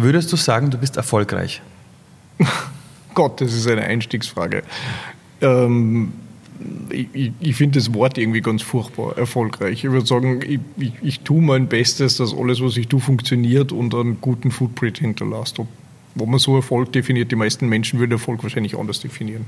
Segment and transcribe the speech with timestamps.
[0.00, 1.60] Würdest du sagen, du bist erfolgreich?
[3.14, 4.62] Gott, das ist eine Einstiegsfrage.
[5.40, 6.12] Ähm,
[6.90, 9.84] ich, ich finde das Wort irgendwie ganz furchtbar, erfolgreich.
[9.84, 13.72] Ich würde sagen, ich, ich, ich tue mein Bestes, dass alles, was ich tue, funktioniert
[13.72, 15.60] und einen guten Footprint hinterlässt.
[16.14, 19.46] Wo man so Erfolg definiert, die meisten Menschen würden Erfolg wahrscheinlich anders definieren.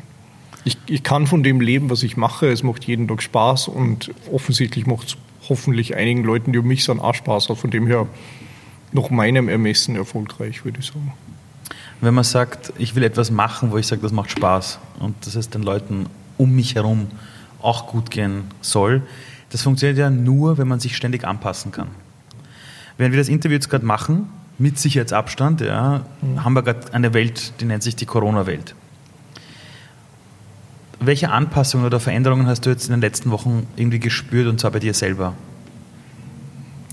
[0.64, 2.48] Ich, ich kann von dem leben, was ich mache.
[2.48, 5.16] Es macht jeden Tag Spaß und offensichtlich macht es
[5.48, 7.46] hoffentlich einigen Leuten, die um mich sind, auch Spaß.
[7.46, 8.08] Von dem her
[8.92, 11.12] nach meinem Ermessen erfolgreich, würde ich sagen.
[12.00, 15.36] Wenn man sagt, ich will etwas machen, wo ich sage, das macht Spaß und das
[15.36, 16.06] heißt den Leuten
[16.38, 17.08] um mich herum
[17.60, 19.02] auch gut gehen soll.
[19.50, 21.88] Das funktioniert ja nur, wenn man sich ständig anpassen kann.
[22.96, 26.44] Während wir das Interview jetzt gerade machen, mit Sicherheitsabstand, ja, mhm.
[26.44, 28.74] haben wir gerade eine Welt, die nennt sich die Corona-Welt.
[31.00, 34.70] Welche Anpassungen oder Veränderungen hast du jetzt in den letzten Wochen irgendwie gespürt und zwar
[34.70, 35.34] bei dir selber?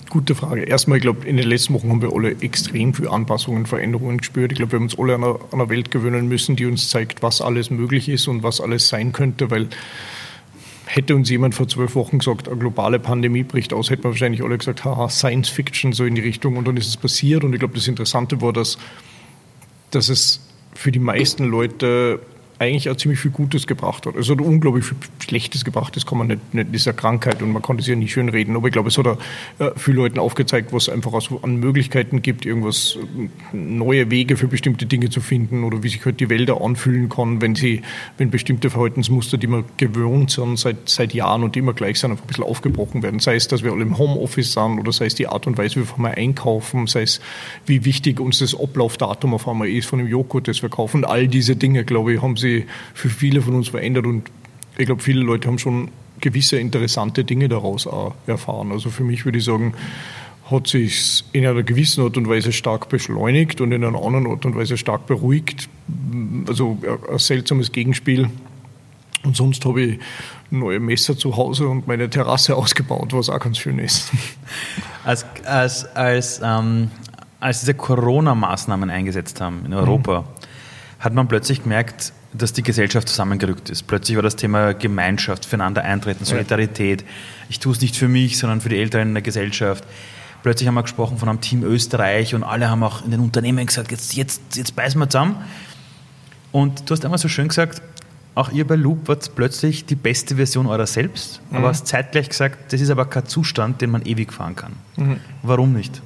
[0.10, 0.64] Gute Frage.
[0.64, 4.52] Erstmal, ich glaube, in den letzten Wochen haben wir alle extrem viel Anpassungen, Veränderungen gespürt.
[4.52, 7.42] Ich glaube, wir haben uns alle an einer, Welt gewöhnen müssen, die uns zeigt, was
[7.42, 9.68] alles möglich ist und was alles sein könnte, weil
[10.86, 14.44] hätte uns jemand vor zwölf Wochen gesagt, eine globale Pandemie bricht aus, hätten wir wahrscheinlich
[14.44, 16.56] alle gesagt, haha, Science Fiction, so in die Richtung.
[16.56, 17.44] Und dann ist es passiert.
[17.44, 18.78] Und ich glaube, das Interessante war, dass,
[19.92, 22.22] dass es für die meisten Leute
[22.60, 24.16] eigentlich auch ziemlich viel Gutes gebracht hat.
[24.16, 27.62] Es hat unglaublich viel Schlechtes gebracht, das kann man nicht, nicht dieser Krankheit und man
[27.62, 29.18] konnte es ja nicht schön reden, aber ich glaube, es hat auch
[29.60, 32.98] äh, vielen Leuten aufgezeigt, was es einfach an Möglichkeiten gibt, irgendwas,
[33.54, 37.42] neue Wege für bestimmte Dinge zu finden oder wie sich halt die Wälder anfühlen kann,
[37.42, 37.82] wenn sie,
[38.18, 42.12] wenn bestimmte Verhaltensmuster, die wir gewohnt sind seit, seit Jahren und die immer gleich sind,
[42.12, 43.20] einfach ein bisschen aufgebrochen werden.
[43.20, 45.76] Sei es, dass wir alle im Homeoffice sind oder sei es die Art und Weise,
[45.76, 47.22] wie wir einmal einkaufen, sei es,
[47.66, 51.06] wie wichtig uns das Ablaufdatum auf einmal ist von dem Joghurt, das wir kaufen.
[51.06, 54.30] All diese Dinge, glaube ich, haben sie sie für viele von uns verändert und
[54.78, 57.88] ich glaube, viele Leute haben schon gewisse interessante Dinge daraus
[58.28, 58.72] erfahren.
[58.72, 59.74] Also für mich würde ich sagen,
[60.50, 64.46] hat sich in einer gewissen Art und Weise stark beschleunigt und in einer anderen Art
[64.46, 65.68] und Weise stark beruhigt.
[66.48, 66.78] Also
[67.12, 68.30] ein seltsames Gegenspiel.
[69.24, 70.00] Und sonst habe ich
[70.50, 74.12] neue Messer zu Hause und meine Terrasse ausgebaut, was auch ganz schön ist.
[75.04, 76.92] Als, als, als, ähm,
[77.40, 80.26] als diese Corona-Maßnahmen eingesetzt haben in Europa, mhm.
[81.00, 83.88] hat man plötzlich gemerkt, dass die Gesellschaft zusammengerückt ist.
[83.88, 87.06] Plötzlich war das Thema Gemeinschaft, füreinander eintreten, Solidarität.
[87.50, 89.84] Ich tue es nicht für mich, sondern für die Älteren in der Gesellschaft.
[90.44, 93.66] Plötzlich haben wir gesprochen von einem Team Österreich und alle haben auch in den Unternehmen
[93.66, 95.38] gesagt, jetzt, jetzt, jetzt beißen wir zusammen.
[96.52, 97.82] Und du hast einmal so schön gesagt,
[98.36, 101.58] auch ihr bei Loop wart plötzlich die beste Version eurer selbst, mhm.
[101.58, 104.74] aber hast zeitgleich gesagt, das ist aber kein Zustand, den man ewig fahren kann.
[104.96, 105.20] Mhm.
[105.42, 106.02] Warum nicht?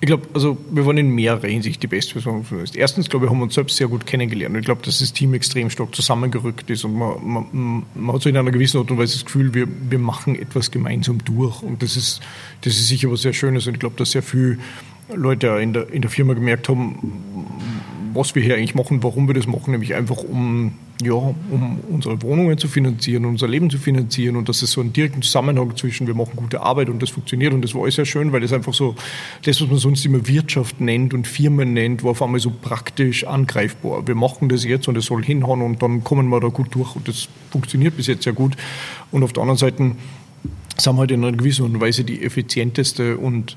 [0.00, 2.74] Ich glaube, also wir waren in mehrerer Hinsicht die beste Version von uns.
[2.74, 4.56] Erstens, glaube ich, haben wir uns selbst sehr gut kennengelernt.
[4.56, 8.28] Ich glaube, dass das Team extrem stark zusammengerückt ist und man, man, man, hat so
[8.28, 11.62] in einer gewissen Art und Weise das Gefühl, wir, wir machen etwas gemeinsam durch.
[11.62, 12.20] Und das ist,
[12.62, 13.66] das ist sicher was sehr Schönes.
[13.66, 14.58] Und ich glaube, dass sehr viele
[15.14, 17.12] Leute in der, in der Firma gemerkt haben,
[18.14, 22.20] was wir hier eigentlich machen, warum wir das machen, nämlich einfach um, ja, um unsere
[22.22, 26.06] Wohnungen zu finanzieren, unser Leben zu finanzieren und dass es so einen direkten Zusammenhang zwischen,
[26.06, 28.52] wir machen gute Arbeit und das funktioniert und das war alles sehr schön, weil das
[28.52, 28.94] einfach so,
[29.44, 33.24] das, was man sonst immer Wirtschaft nennt und Firmen nennt, war auf einmal so praktisch
[33.24, 34.06] angreifbar.
[34.06, 36.96] Wir machen das jetzt und es soll hinhauen und dann kommen wir da gut durch
[36.96, 38.56] und das funktioniert bis jetzt sehr gut.
[39.10, 39.92] Und auf der anderen Seite
[40.76, 43.56] sind wir halt in einer gewissen Weise die effizienteste und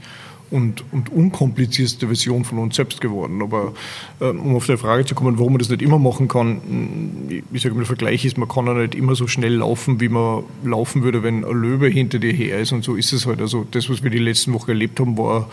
[0.51, 3.41] und, und unkomplizierteste Version von uns selbst geworden.
[3.41, 3.73] Aber
[4.19, 6.61] äh, um auf die Frage zu kommen, warum man das nicht immer machen kann,
[7.51, 10.09] ich sage mal, der Vergleich ist, man kann ja nicht immer so schnell laufen, wie
[10.09, 12.71] man laufen würde, wenn ein Löwe hinter dir her ist.
[12.71, 13.41] Und so ist es halt.
[13.41, 15.47] Also das, was wir die letzten Wochen erlebt haben, war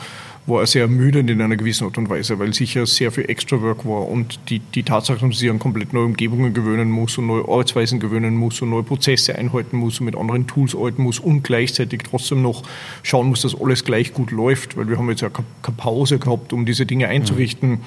[0.46, 4.06] war sehr ermüdend in einer gewissen Art und Weise, weil sicher sehr viel Extra-Work war
[4.08, 7.48] und die, die Tatsache, dass man sich an komplett neue Umgebungen gewöhnen muss und neue
[7.48, 11.44] Arbeitsweisen gewöhnen muss und neue Prozesse einhalten muss und mit anderen Tools arbeiten muss und
[11.44, 12.62] gleichzeitig trotzdem noch
[13.02, 16.52] schauen muss, dass alles gleich gut läuft, weil wir haben jetzt ja keine Pause gehabt,
[16.52, 17.80] um diese Dinge einzurichten,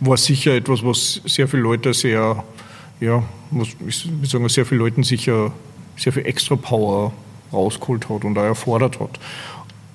[0.00, 2.44] war sicher etwas, was sehr viele Leute sehr,
[3.00, 5.52] ja, was, ich sagen, sehr viele Leuten sicher
[5.96, 7.12] sehr viel Extra-Power
[7.52, 9.18] rausgeholt hat und auch erfordert hat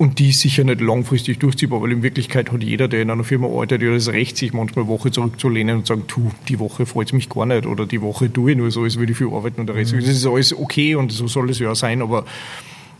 [0.01, 3.47] und die sicher nicht langfristig durchziehbar, weil in Wirklichkeit hat jeder, der in einer Firma
[3.47, 7.09] arbeitet, ja das Recht, sich manchmal eine Woche zurückzulehnen und sagen, tu, die Woche freut
[7.09, 9.27] es mich gar nicht oder die Woche tue ich nur so, als würde ich viel
[9.27, 9.93] arbeiten und der Rest.
[9.93, 9.99] Mhm.
[9.99, 12.25] Das ist alles okay und so soll es ja sein, aber,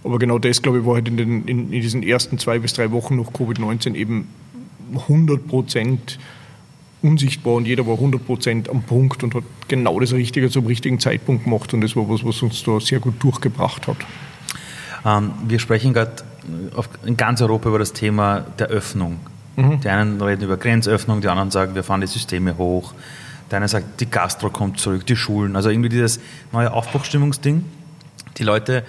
[0.04, 2.74] aber genau das, glaube ich, war halt in, den, in, in diesen ersten zwei bis
[2.74, 4.28] drei Wochen nach Covid-19 eben
[4.94, 6.20] 100 Prozent
[7.02, 11.00] unsichtbar und jeder war 100 Prozent am Punkt und hat genau das Richtige zum richtigen
[11.00, 13.98] Zeitpunkt gemacht und das war was, was uns da sehr gut durchgebracht hat.
[15.06, 16.24] Ähm, wir sprechen gerade
[17.06, 19.20] in ganz Europa über das Thema der Öffnung.
[19.56, 19.82] Mhm.
[19.82, 22.94] Die einen reden über Grenzöffnung, die anderen sagen, wir fahren die Systeme hoch.
[23.50, 25.56] Der eine sagt, die Gastro kommt zurück, die Schulen.
[25.56, 26.20] Also irgendwie dieses
[26.52, 27.66] neue Aufbruchstimmungsding.
[28.38, 28.84] Die Leute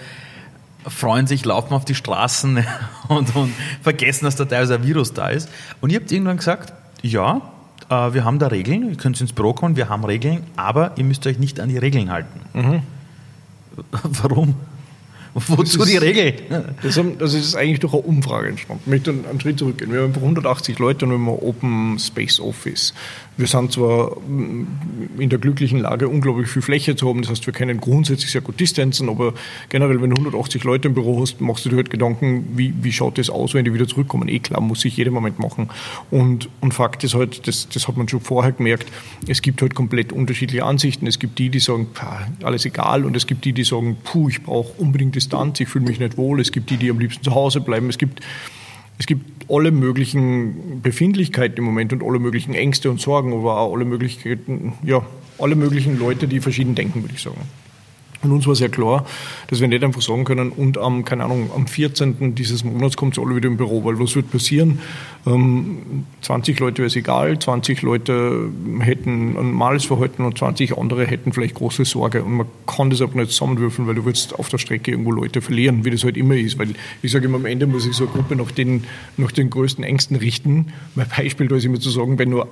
[0.87, 2.64] freuen sich, laufen auf die Straßen
[3.08, 3.52] und, und
[3.82, 5.49] vergessen, dass da teilweise ein Virus da ist.
[5.81, 7.43] Und ihr habt irgendwann gesagt, ja,
[7.88, 11.05] äh, wir haben da Regeln, ihr könnt ins Büro kommen, wir haben Regeln, aber ihr
[11.05, 12.40] müsst euch nicht an die Regeln halten.
[12.55, 12.82] Mhm.
[14.02, 14.55] Warum?
[15.34, 16.34] Wozu das die Regel?
[16.82, 18.82] Das, haben, das, ist eigentlich durch eine Umfrage entstanden.
[18.84, 19.90] Ich möchte einen Schritt zurückgehen.
[19.90, 22.93] Wir haben einfach 180 Leute und wir haben ein Open Space Office.
[23.37, 27.55] Wir sind zwar in der glücklichen Lage, unglaublich viel Fläche zu haben, das heißt, wir
[27.55, 29.32] können grundsätzlich sehr gut distanzen, aber
[29.70, 32.93] generell, wenn du 180 Leute im Büro hast, machst du dir halt Gedanken, wie, wie
[32.93, 34.29] schaut das aus, wenn die wieder zurückkommen?
[34.29, 35.70] Eh klar, muss sich jeder Moment machen.
[36.11, 38.93] Und, und Fakt ist halt, das, das hat man schon vorher gemerkt,
[39.26, 41.06] es gibt halt komplett unterschiedliche Ansichten.
[41.06, 41.88] Es gibt die, die sagen,
[42.43, 45.87] alles egal, und es gibt die, die sagen, puh, ich brauche unbedingt Distanz, ich fühle
[45.87, 46.40] mich nicht wohl.
[46.40, 47.88] Es gibt die, die am liebsten zu Hause bleiben.
[47.88, 48.20] Es gibt
[48.99, 53.75] es gibt alle möglichen Befindlichkeiten im Moment und alle möglichen Ängste und Sorgen, aber auch
[53.75, 55.04] alle Möglichkeiten, ja,
[55.38, 57.40] alle möglichen Leute, die verschieden denken, würde ich sagen.
[58.22, 59.04] Und uns war sehr klar,
[59.48, 62.34] dass wir nicht einfach sagen können, und am, keine Ahnung, am 14.
[62.34, 64.78] dieses Monats kommt alle wieder im Büro, weil was wird passieren?
[65.26, 68.48] Ähm, 20 Leute wäre es egal, 20 Leute
[68.80, 72.22] hätten ein normales Verhalten und 20 andere hätten vielleicht große Sorge.
[72.22, 75.40] Und man kann das aber nicht zusammenwürfeln, weil du würdest auf der Strecke irgendwo Leute
[75.40, 76.58] verlieren, wie das halt immer ist.
[76.58, 76.69] Weil
[77.02, 78.84] ich sage immer, am Ende muss ich so eine Gruppe nach den,
[79.16, 80.72] nach den größten Ängsten richten.
[80.94, 82.46] Mein Beispiel da ist immer zu sagen, wenn nur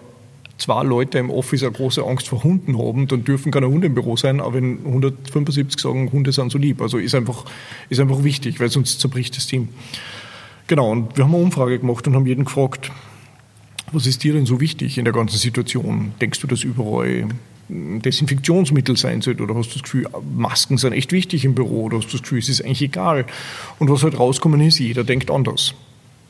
[0.60, 3.94] zwei Leute im Office eine große Angst vor Hunden haben, dann dürfen keine Hunde im
[3.94, 6.80] Büro sein, aber wenn 175 sagen, Hunde sind so lieb.
[6.80, 7.44] Also ist einfach,
[7.88, 9.68] ist einfach wichtig, weil sonst zerbricht das Team.
[10.66, 12.92] Genau, und wir haben eine Umfrage gemacht und haben jeden gefragt,
[13.92, 16.12] was ist dir denn so wichtig in der ganzen Situation?
[16.20, 17.26] Denkst du, dass überall
[17.68, 20.06] Desinfektionsmittel sein sollte oder hast du das Gefühl,
[20.36, 23.26] Masken sind echt wichtig im Büro oder hast du das Gefühl, es ist eigentlich egal?
[23.78, 25.74] Und was halt rauskommen ist, jeder denkt anders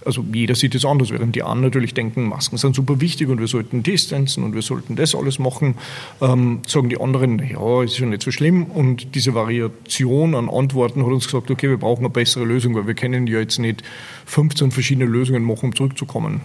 [0.04, 3.38] also jeder sieht es anders, während die anderen natürlich denken, Masken sind super wichtig und
[3.38, 5.74] wir sollten distanzen und wir sollten das alles machen,
[6.20, 8.64] ähm, sagen die anderen, ja, ist schon nicht so schlimm.
[8.64, 12.86] Und diese Variation an Antworten hat uns gesagt, okay, wir brauchen eine bessere Lösung, weil
[12.86, 13.82] wir können ja jetzt nicht
[14.26, 16.40] 15 verschiedene Lösungen machen, um zurückzukommen.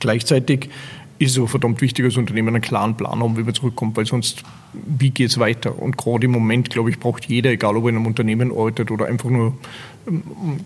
[0.00, 0.68] Gleichzeitig
[1.18, 4.06] ist es auch verdammt wichtig als Unternehmen einen klaren Plan haben, wie man zurückkommt, weil
[4.06, 4.42] sonst,
[4.72, 5.80] wie geht es weiter?
[5.80, 8.90] Und gerade im Moment, glaube ich, braucht jeder, egal ob er in einem Unternehmen arbeitet
[8.90, 9.56] oder einfach nur,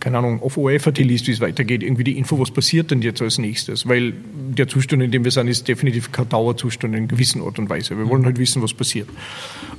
[0.01, 3.23] keine Ahnung, auf OFAT liest, wie es weitergeht, irgendwie die Info, was passiert denn jetzt
[3.23, 3.89] als nächstes?
[3.89, 7.71] Weil der Zustand, in dem wir sind, ist definitiv kein Dauerzustand in gewisser Art und
[7.71, 7.97] Weise.
[7.97, 9.09] Wir wollen halt wissen, was passiert.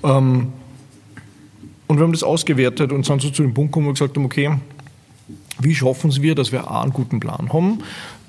[0.03, 0.47] Ähm,
[1.87, 4.25] und wir haben das ausgewertet und sind so zu dem Punkt gekommen, wir gesagt haben,
[4.25, 4.51] okay,
[5.59, 7.79] wie schaffen wir, dass wir A, einen guten Plan haben,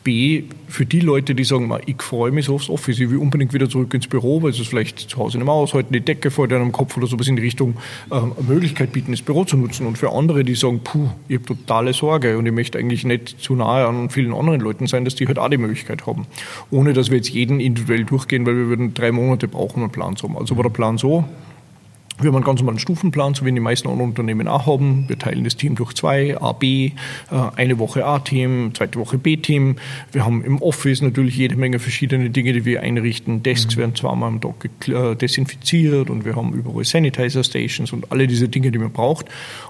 [0.02, 3.52] B, für die Leute, die sagen, ich freue mich so aufs Office, ich will unbedingt
[3.52, 6.48] wieder zurück ins Büro, weil es vielleicht zu Hause nicht mehr aushalten, die Decke vor
[6.48, 7.76] deinem Kopf oder sowas in die Richtung,
[8.10, 9.86] äh, eine Möglichkeit bieten, das Büro zu nutzen.
[9.86, 13.40] Und für andere, die sagen, puh, ich habe totale Sorge und ich möchte eigentlich nicht
[13.40, 16.26] zu nahe an vielen anderen Leuten sein, dass die halt auch die Möglichkeit haben.
[16.70, 19.92] Ohne, dass wir jetzt jeden individuell durchgehen, weil wir würden drei Monate brauchen, um einen
[19.92, 20.38] Plan zu haben.
[20.38, 21.24] Also war der Plan so,
[22.18, 25.04] wir haben einen ganz normalen Stufenplan, so wie die meisten anderen Unternehmen auch haben.
[25.08, 26.90] Wir teilen das Team durch zwei, A, B, äh,
[27.56, 29.76] eine Woche A-Team, zweite Woche B-Team.
[30.12, 33.42] Wir haben im Office natürlich jede Menge verschiedene Dinge, die wir einrichten.
[33.42, 33.80] Desks mhm.
[33.80, 38.48] werden zweimal am Tag äh, desinfiziert und wir haben überall Sanitizer Stations und alle diese
[38.48, 39.26] Dinge, die man braucht.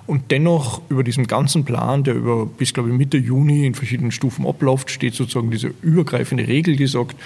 [0.07, 4.11] Und dennoch über diesem ganzen Plan, der über bis, glaube ich, Mitte Juni in verschiedenen
[4.11, 7.17] Stufen abläuft, steht sozusagen diese übergreifende Regel, die sagt,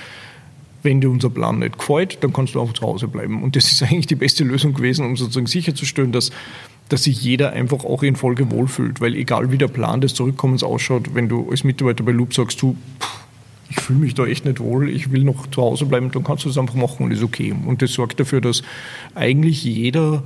[0.86, 3.42] wenn dir unser Plan nicht gefällt, dann kannst du auch zu Hause bleiben.
[3.42, 6.30] Und das ist eigentlich die beste Lösung gewesen, um sozusagen sicherzustellen, dass,
[6.88, 9.02] dass sich jeder einfach auch in Folge wohlfühlt.
[9.02, 12.62] Weil egal wie der Plan des Zurückkommens ausschaut, wenn du als Mitarbeiter bei Loop sagst,
[12.62, 12.76] du,
[13.68, 16.44] ich fühle mich da echt nicht wohl, ich will noch zu Hause bleiben, dann kannst
[16.44, 17.52] du es einfach machen und ist okay.
[17.66, 18.62] Und das sorgt dafür, dass
[19.14, 20.22] eigentlich jeder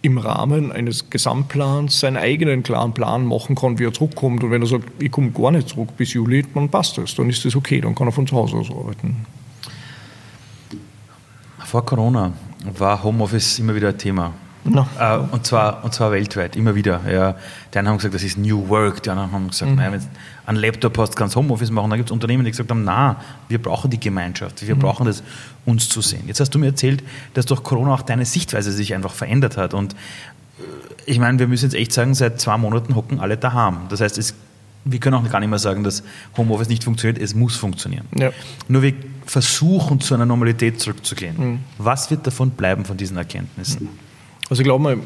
[0.00, 4.42] im Rahmen eines Gesamtplans seinen eigenen klaren Plan machen kann, wie er zurückkommt.
[4.42, 7.28] Und wenn er sagt, ich komme gar nicht zurück bis Juli, dann passt das, dann
[7.28, 9.26] ist das okay, dann kann er von zu Hause aus arbeiten.
[11.68, 12.32] Vor Corona
[12.78, 14.32] war Homeoffice immer wieder ein Thema.
[14.64, 14.88] No.
[14.98, 17.02] Äh, und, zwar, und zwar weltweit, immer wieder.
[17.06, 17.34] Ja.
[17.74, 19.76] Die einen haben gesagt, das ist New Work, die anderen haben gesagt, mhm.
[19.76, 20.06] naja, wenn du
[20.46, 21.90] einen Laptop hast, kannst du Homeoffice machen.
[21.90, 23.16] Da gibt es Unternehmen, die gesagt haben, na,
[23.48, 24.78] wir brauchen die Gemeinschaft, wir mhm.
[24.78, 25.22] brauchen das,
[25.66, 26.22] uns zu sehen.
[26.26, 27.02] Jetzt hast du mir erzählt,
[27.34, 29.74] dass durch Corona auch deine Sichtweise sich einfach verändert hat.
[29.74, 30.62] Und äh,
[31.04, 33.80] ich meine, wir müssen jetzt echt sagen, seit zwei Monaten hocken alle daheim.
[33.90, 34.32] Das heißt, es
[34.92, 36.02] wir können auch gar nicht mehr sagen, dass
[36.36, 38.06] Homeoffice nicht funktioniert, es muss funktionieren.
[38.16, 38.30] Ja.
[38.68, 38.94] Nur wir
[39.26, 41.36] versuchen, zu einer Normalität zurückzugehen.
[41.36, 41.58] Mhm.
[41.78, 43.88] Was wird davon bleiben, von diesen Erkenntnissen?
[44.48, 44.98] Also ich glaube mal,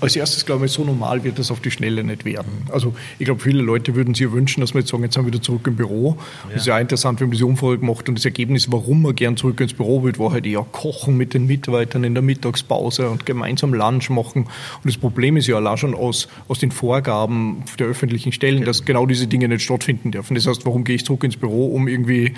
[0.00, 2.66] als erstes glaube ich, so normal wird das auf die Schnelle nicht werden.
[2.70, 5.32] Also ich glaube, viele Leute würden sich wünschen, dass wir jetzt sagen, jetzt sind wir
[5.32, 6.16] wieder zurück im Büro.
[6.18, 6.52] Ja.
[6.52, 9.36] Das ist ja interessant, wir haben diese Umfrage gemacht und das Ergebnis, warum man gern
[9.36, 13.26] zurück ins Büro will, war halt eher kochen mit den Mitarbeitern in der Mittagspause und
[13.26, 14.44] gemeinsam Lunch machen.
[14.44, 18.84] Und das Problem ist ja allein schon aus, aus den Vorgaben der öffentlichen Stellen, dass
[18.84, 20.34] genau diese Dinge nicht stattfinden dürfen.
[20.34, 22.34] Das heißt, warum gehe ich zurück ins Büro, um irgendwie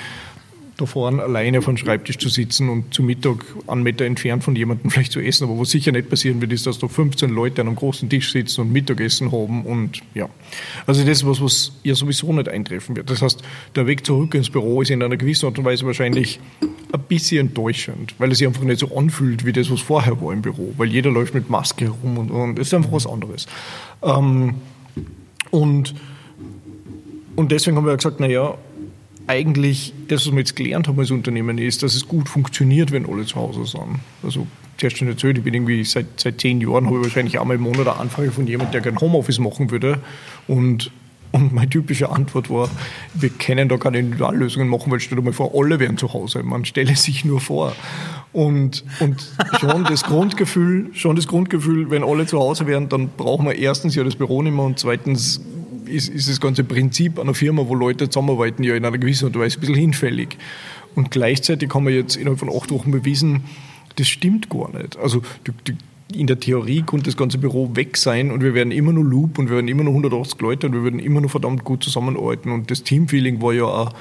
[0.78, 4.54] da vorne alleine auf einem Schreibtisch zu sitzen und zu Mittag einen Meter entfernt von
[4.54, 5.44] jemandem vielleicht zu essen.
[5.44, 8.30] Aber was sicher nicht passieren wird, ist, dass da 15 Leute an einem großen Tisch
[8.30, 10.28] sitzen und Mittagessen haben und ja.
[10.86, 13.10] Also das ist was, was ja sowieso nicht eintreffen wird.
[13.10, 13.42] Das heißt,
[13.74, 16.38] der Weg zurück ins Büro ist in einer gewissen Art und Weise wahrscheinlich
[16.92, 20.32] ein bisschen enttäuschend, weil es sich einfach nicht so anfühlt wie das, was vorher war
[20.32, 23.46] im Büro, weil jeder läuft mit Maske herum und, und es ist einfach was anderes.
[24.02, 24.54] Ähm,
[25.50, 25.94] und,
[27.34, 28.56] und deswegen haben wir gesagt, naja,
[29.28, 33.06] eigentlich das, was wir jetzt gelernt haben als Unternehmen, ist, dass es gut funktioniert, wenn
[33.06, 34.00] alle zu Hause sind.
[34.22, 34.46] Also
[34.78, 37.62] zuerst schon erzählt, ich bin irgendwie seit, seit zehn Jahren, habe ich wahrscheinlich einmal im
[37.62, 40.00] Monat eine Anfrage von jemandem, der gerne Homeoffice machen würde.
[40.46, 40.90] Und,
[41.32, 42.70] und meine typische Antwort war,
[43.14, 46.42] wir können da keine Individuallösungen machen, weil stell dir mal vor, alle wären zu Hause.
[46.42, 47.74] Man stelle sich nur vor.
[48.32, 49.26] Und, und
[49.58, 53.94] schon das Grundgefühl, schon das Grundgefühl, wenn alle zu Hause wären, dann brauchen wir erstens
[53.94, 55.40] ja das Büro nicht mehr und zweitens
[55.88, 59.36] ist, ist das ganze Prinzip einer Firma, wo Leute zusammenarbeiten, ja in einer gewissen Art
[59.36, 60.36] und Weise ein bisschen hinfällig.
[60.94, 63.44] Und gleichzeitig haben wir jetzt innerhalb von acht Wochen bewiesen,
[63.96, 64.96] das stimmt gar nicht.
[64.96, 68.72] Also die, die, in der Theorie konnte das ganze Büro weg sein und wir werden
[68.72, 71.30] immer nur Loop und wir werden immer nur 180 Leute und wir werden immer nur
[71.30, 72.50] verdammt gut zusammenarbeiten.
[72.50, 73.92] Und das Teamfeeling war ja auch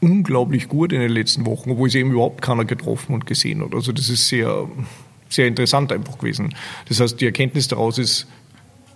[0.00, 3.74] unglaublich gut in den letzten Wochen, obwohl es eben überhaupt keiner getroffen und gesehen hat.
[3.74, 4.68] Also das ist sehr,
[5.28, 6.54] sehr interessant einfach gewesen.
[6.88, 8.26] Das heißt, die Erkenntnis daraus ist,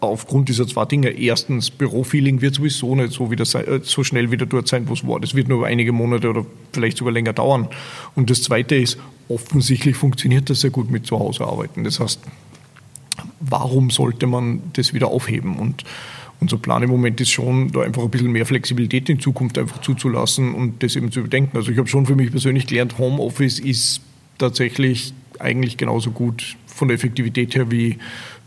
[0.09, 1.11] aufgrund dieser zwei Dinge.
[1.11, 5.07] Erstens, Bürofeeling wird sowieso nicht so, wieder äh, so schnell wieder dort sein, wo es
[5.07, 5.21] war.
[5.21, 7.69] Das wird nur einige Monate oder vielleicht sogar länger dauern.
[8.15, 11.85] Und das Zweite ist, offensichtlich funktioniert das sehr gut mit zu Hause arbeiten.
[11.85, 12.21] Das heißt,
[13.41, 15.57] warum sollte man das wieder aufheben?
[15.57, 15.85] Und
[16.41, 19.81] unser Plan im Moment ist schon, da einfach ein bisschen mehr Flexibilität in Zukunft einfach
[19.81, 21.57] zuzulassen und das eben zu bedenken.
[21.57, 24.01] Also ich habe schon für mich persönlich gelernt, Homeoffice ist
[24.39, 27.99] tatsächlich eigentlich genauso gut von der Effektivität her wie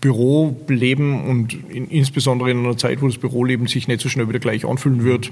[0.02, 4.40] Büroleben und in, insbesondere in einer Zeit, wo das Büroleben sich nicht so schnell wieder
[4.40, 5.32] gleich anfühlen wird,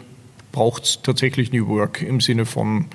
[0.51, 2.85] braucht es tatsächlich New Work im Sinne von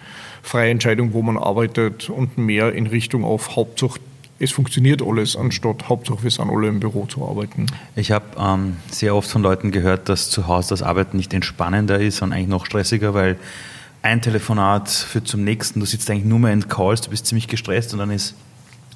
[0.42, 4.00] freie Entscheidung, wo man arbeitet und mehr in Richtung auf Hauptsache
[4.40, 7.66] es funktioniert alles, anstatt Hauptsache wir sind alle im Büro zu arbeiten.
[7.96, 11.98] Ich habe ähm, sehr oft von Leuten gehört, dass zu Hause das Arbeiten nicht entspannender
[11.98, 13.36] ist, sondern eigentlich noch stressiger, weil
[14.02, 17.48] ein Telefonat führt zum nächsten, du sitzt eigentlich nur mehr in Calls, du bist ziemlich
[17.48, 18.34] gestresst und dann ist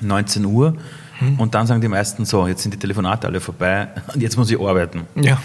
[0.00, 0.76] 19 Uhr
[1.22, 1.40] hm.
[1.40, 4.50] und dann sagen die meisten so, jetzt sind die Telefonate alle vorbei und jetzt muss
[4.50, 5.06] ich arbeiten.
[5.14, 5.40] Ja.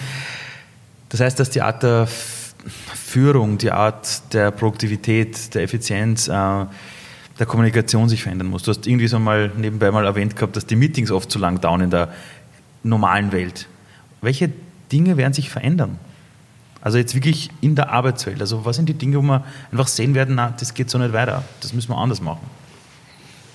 [1.10, 7.46] Das heißt, dass die Art der Führung, die Art der Produktivität, der Effizienz, äh, der
[7.46, 8.64] Kommunikation sich verändern muss.
[8.64, 11.62] Du hast irgendwie so mal nebenbei mal erwähnt gehabt, dass die Meetings oft zu lang
[11.62, 12.10] dauern in der
[12.84, 13.68] normalen Welt.
[14.22, 14.52] Welche
[14.92, 16.00] Dinge werden sich verändern?
[16.82, 18.42] Also jetzt wirklich in der Arbeitswelt.
[18.42, 21.14] Also was sind die Dinge, wo wir einfach sehen werden, na, das geht so nicht
[21.14, 22.42] weiter, das müssen wir anders machen?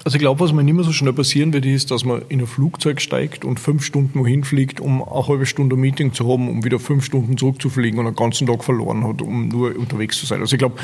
[0.04, 2.40] Also ich glaube, was mir nicht mehr so schnell passieren wird, ist, dass man in
[2.40, 6.28] ein Flugzeug steigt und fünf Stunden wohin fliegt, um eine halbe Stunde ein Meeting zu
[6.28, 10.18] haben, um wieder fünf Stunden zurückzufliegen und einen ganzen Tag verloren hat, um nur unterwegs
[10.18, 10.40] zu sein.
[10.40, 10.76] Also ich glaube,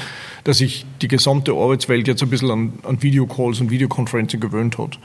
[0.44, 5.00] dass sich die gesamte Arbeitswelt jetzt ein bisschen an, an Videocalls und Videoconferencing gewöhnt hat.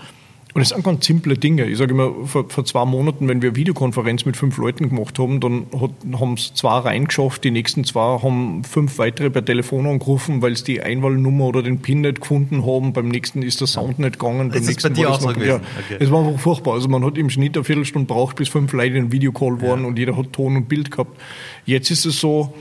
[0.55, 1.65] Und es sind ganz simple Dinge.
[1.65, 5.17] Ich sage immer, vor, vor, zwei Monaten, wenn wir eine Videokonferenz mit fünf Leuten gemacht
[5.17, 9.87] haben, dann hat, haben es zwei reingeschafft, die nächsten zwei haben fünf weitere per Telefon
[9.87, 12.93] angerufen, weil sie die Einwahlnummer oder den PIN nicht gefunden haben.
[12.93, 14.49] Beim nächsten ist der Sound nicht gegangen.
[14.49, 15.47] Beim ist nächsten bei dir auch so gewesen?
[15.47, 15.97] Ja, okay.
[15.99, 16.73] Es war einfach furchtbar.
[16.75, 19.87] Also man hat im Schnitt eine Viertelstunde braucht, bis fünf Leute in Videocall waren ja.
[19.87, 21.19] und jeder hat Ton und Bild gehabt.
[21.65, 22.53] Jetzt ist es so,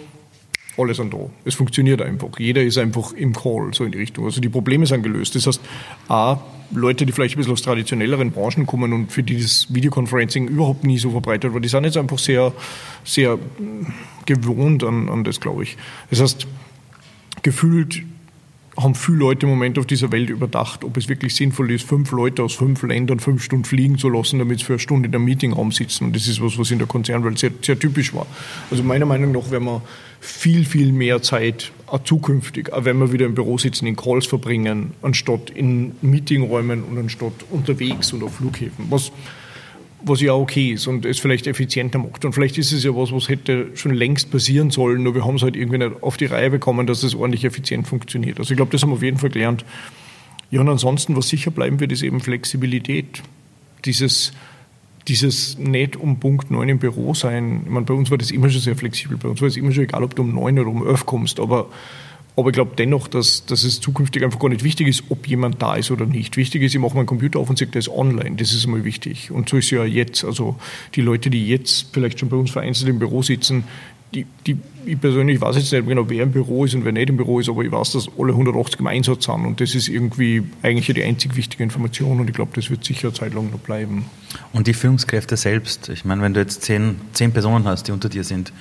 [0.76, 1.19] alle sind da.
[1.45, 2.38] Es funktioniert einfach.
[2.38, 4.25] Jeder ist einfach im Call, so in die Richtung.
[4.25, 5.35] Also die Probleme sind gelöst.
[5.35, 5.61] Das heißt,
[6.09, 6.38] A,
[6.75, 10.85] Leute, die vielleicht ein bisschen aus traditionelleren Branchen kommen und für die das Videoconferencing überhaupt
[10.85, 12.52] nie so verbreitet war, die sind jetzt einfach sehr,
[13.05, 13.38] sehr
[14.25, 15.76] gewohnt an, an das, glaube ich.
[16.11, 16.47] Das heißt,
[17.43, 18.02] gefühlt
[18.76, 22.11] haben viele Leute im Moment auf dieser Welt überdacht, ob es wirklich sinnvoll ist, fünf
[22.11, 25.14] Leute aus fünf Ländern fünf Stunden fliegen zu lassen, damit sie für eine Stunde in
[25.14, 26.07] einem Meetingraum sitzen.
[26.07, 28.26] Und das ist was, was in der Konzernwelt sehr, sehr typisch war.
[28.71, 29.83] Also meiner Meinung nach werden wir
[30.25, 34.25] viel, viel mehr Zeit auch zukünftig, auch wenn wir wieder im Büro sitzen, in Calls
[34.25, 38.87] verbringen, anstatt in Meetingräumen und anstatt unterwegs und auf Flughäfen.
[38.88, 39.11] Was
[40.05, 42.25] was ja okay ist und es vielleicht effizienter macht.
[42.25, 45.37] Und vielleicht ist es ja was, was hätte schon längst passieren sollen, nur wir haben
[45.37, 48.41] es halt irgendwie nicht auf die Reihe bekommen, dass es ordentlich effizient funktioniert.
[48.41, 49.64] Also ich glaube, das haben wir auf jeden Fall gelernt.
[50.50, 53.23] Ja, und ansonsten, was sicher bleiben wird, ist eben Flexibilität.
[53.85, 54.33] Dieses,
[55.09, 57.62] dieses nicht um Punkt 9 im Büro sein.
[57.64, 59.16] Ich meine, bei uns war das immer schon sehr flexibel.
[59.16, 61.40] Bei uns war es immer schon egal, ob du um 9 oder um 11 kommst,
[61.40, 61.68] aber
[62.35, 65.61] aber ich glaube dennoch, dass, dass es zukünftig einfach gar nicht wichtig ist, ob jemand
[65.61, 66.38] da ist oder nicht.
[66.38, 68.37] Wichtig ist, ich mache meinen Computer auf und sage, der ist online.
[68.37, 69.30] Das ist einmal wichtig.
[69.30, 70.25] Und so ist ja jetzt.
[70.25, 70.56] Also
[70.94, 73.64] die Leute, die jetzt vielleicht schon bei uns vereinzelt im Büro sitzen,
[74.14, 77.09] die, die, ich persönlich weiß jetzt nicht genau, wer im Büro ist und wer nicht
[77.09, 79.47] im Büro ist, aber ich weiß, dass alle 180 im Einsatz sind.
[79.47, 82.21] Und das ist irgendwie eigentlich die einzig wichtige Information.
[82.21, 84.04] Und ich glaube, das wird sicher eine Zeit lang noch bleiben.
[84.52, 88.09] Und die Führungskräfte selbst, ich meine, wenn du jetzt zehn, zehn Personen hast, die unter
[88.09, 88.52] dir sind,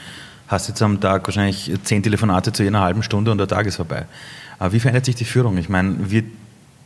[0.47, 3.77] hast jetzt am Tag wahrscheinlich zehn Telefonate zu einer halben Stunde und der Tag ist
[3.77, 4.05] vorbei.
[4.59, 5.57] Aber wie verändert sich die Führung?
[5.57, 6.25] Ich meine, wird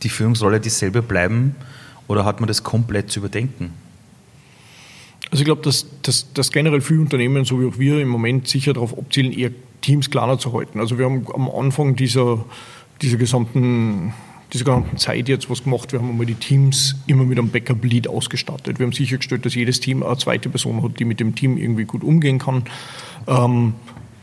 [0.03, 1.55] die Führungsrolle dieselbe bleiben
[2.07, 3.73] oder hat man das komplett zu überdenken?
[5.31, 8.47] Also ich glaube, dass, dass, dass generell viele Unternehmen, so wie auch wir, im Moment
[8.47, 9.51] sicher darauf abzielen, eher
[9.81, 10.79] Teams kleiner zu halten.
[10.79, 12.45] Also wir haben am Anfang dieser,
[13.01, 14.13] dieser gesamten
[14.53, 15.91] dieser gesamten Zeit jetzt was gemacht.
[15.91, 18.79] Wir haben einmal die Teams immer mit einem Backup-Lead ausgestattet.
[18.79, 21.85] Wir haben sichergestellt, dass jedes Team eine zweite Person hat, die mit dem Team irgendwie
[21.85, 22.63] gut umgehen kann.
[23.27, 23.73] Ähm,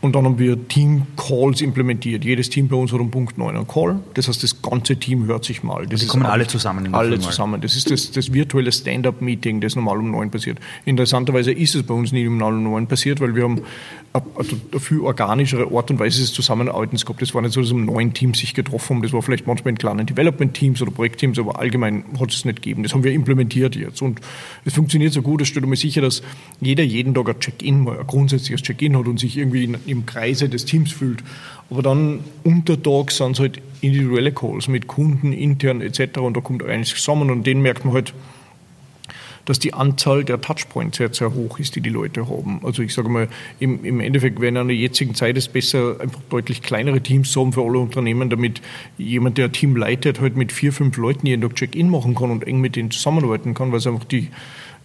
[0.03, 2.25] und dann haben wir Team-Calls implementiert.
[2.25, 4.01] Jedes Team bei uns hat um Punkt 9 einen Call.
[4.15, 5.87] Das heißt, das ganze Team hört sich mal.
[5.87, 6.93] Das also kommen alle zusammen.
[6.93, 7.61] Alle zusammen.
[7.61, 10.59] Das ist das, das virtuelle Stand-up-Meeting, das normal um 9 passiert.
[10.83, 13.61] Interessanterweise ist es bei uns nie um 9 um 9 passiert, weil wir haben
[14.13, 17.21] eine viel organischere Art und Weise des Zusammenarbeitens gehabt.
[17.21, 19.01] Das war nicht so, dass um neun Teams sich getroffen haben.
[19.01, 22.83] Das war vielleicht manchmal in kleinen Development-Teams oder Projektteams, aber allgemein hat es nicht gegeben.
[22.83, 24.03] Das haben wir implementiert jetzt.
[24.03, 24.21] Und
[24.65, 26.21] es funktioniert so gut, es stellt mir sicher, dass
[26.61, 30.47] jeder jeden Tag ein Check-in, ein grundsätzliches Check-in hat und sich irgendwie in, im Kreise
[30.47, 31.23] des Teams fühlt.
[31.71, 36.19] Aber dann untertags sind es halt individuelle Calls mit Kunden, intern etc.
[36.19, 38.13] Und da kommt einiges zusammen und den merkt man halt,
[39.45, 42.61] dass die Anzahl der Touchpoints sehr, sehr hoch ist, die die Leute haben.
[42.63, 43.27] Also ich sage mal,
[43.59, 47.41] im, im Endeffekt wäre in der jetzigen Zeit es besser, einfach deutlich kleinere Teams zu
[47.41, 48.61] haben für alle Unternehmen, damit
[48.97, 52.31] jemand, der ein Team leitet, halt mit vier, fünf Leuten jeden Tag Check-in machen kann
[52.31, 54.29] und eng mit denen zusammenarbeiten kann, weil es einfach die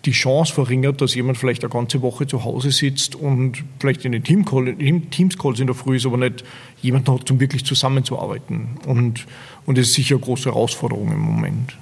[0.05, 4.12] die Chance verringert, dass jemand vielleicht eine ganze Woche zu Hause sitzt und vielleicht in
[4.12, 6.45] den Teams-Calls in der Früh ist, aber nicht
[6.83, 8.79] jemanden hat, um wirklich zusammenzuarbeiten.
[8.87, 9.27] Und,
[9.67, 11.77] und das ist sicher eine große Herausforderung im Moment.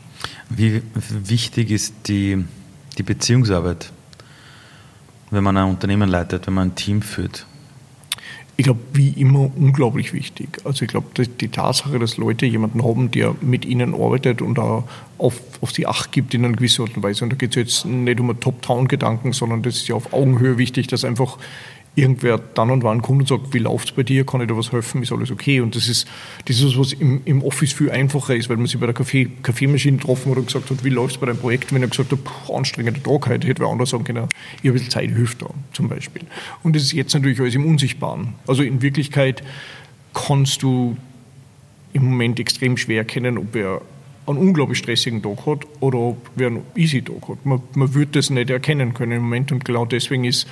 [0.49, 0.81] Wie
[1.11, 2.45] wichtig ist die,
[2.99, 3.93] die Beziehungsarbeit,
[5.31, 7.47] wenn man ein Unternehmen leitet, wenn man ein Team führt?
[8.59, 10.49] Ich glaube, wie immer unglaublich wichtig.
[10.65, 14.85] Also ich glaube, die Tatsache, dass Leute jemanden haben, der mit ihnen arbeitet und da
[15.19, 17.25] auf, auf die Acht gibt in einer gewissen Art und Weise.
[17.25, 20.57] Und da geht es jetzt nicht um einen Top-Town-Gedanken, sondern das ist ja auf Augenhöhe
[20.57, 21.37] wichtig, dass einfach
[21.97, 24.57] irgendwer dann und wann kommt und sagt, wie läuft es bei dir, kann ich dir
[24.57, 25.61] was helfen, ist alles okay.
[25.61, 26.07] Und das ist,
[26.45, 29.31] das ist was im, im Office viel einfacher ist, weil man sich bei der Kaffee,
[29.43, 32.13] Kaffeemaschine getroffen hat und gesagt hat, wie läuft es bei deinem Projekt, wenn er gesagt
[32.13, 35.11] hat, puh, anstrengender Tag heute, hätte wer anders sagen können, ich habe ein bisschen Zeit,
[35.11, 36.23] hilft da zum Beispiel.
[36.63, 38.35] Und das ist jetzt natürlich alles im Unsichtbaren.
[38.47, 39.43] Also in Wirklichkeit
[40.13, 40.99] kannst du
[41.95, 43.81] im Moment extrem schwer erkennen, ob er
[44.27, 47.47] einen unglaublich stressigen Tag hat oder ob er einen easy Tag hat.
[47.47, 50.47] Man, man würde das nicht erkennen können im Moment und genau deswegen ist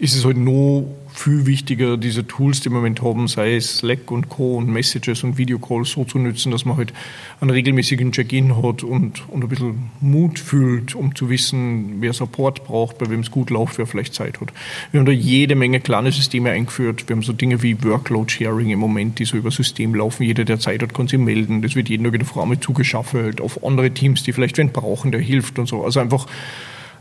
[0.00, 3.78] ist es halt noch viel wichtiger, diese Tools, die wir im Moment haben, sei es
[3.78, 4.56] Slack und Co.
[4.56, 6.92] und Messages und Videocalls so zu nutzen, dass man halt
[7.40, 12.64] einen regelmäßigen Check-in hat und, und ein bisschen Mut fühlt, um zu wissen, wer Support
[12.64, 14.52] braucht, bei wem es gut läuft, wer vielleicht Zeit hat.
[14.92, 17.08] Wir haben da jede Menge kleine Systeme eingeführt.
[17.08, 20.22] Wir haben so Dinge wie Workload-Sharing im Moment, die so über System laufen.
[20.22, 21.62] Jeder, der Zeit hat, kann sich melden.
[21.62, 25.10] Das wird jeden Tag in der Frau zugeschaffelt auf andere Teams, die vielleicht wen brauchen,
[25.10, 25.82] der hilft und so.
[25.82, 26.26] Also einfach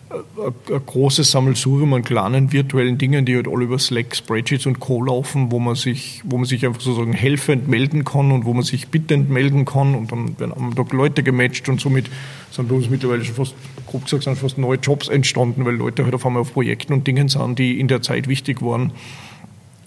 [0.10, 5.04] ein großes Sammelsurium an kleinen virtuellen Dingen, die halt alle über Slack, Spreadsheets und Co.
[5.04, 8.64] laufen, wo man sich, wo man sich einfach sozusagen helfend melden kann und wo man
[8.64, 12.10] sich bittend melden kann und dann werden am Tag Leute gematcht und somit
[12.52, 16.06] sind bei uns mittlerweile schon fast, grob gesagt, sind fast neue Jobs entstanden, weil Leute
[16.06, 18.94] halt auf einmal auf Projekten und Dingen sind, die in der Zeit wichtig waren.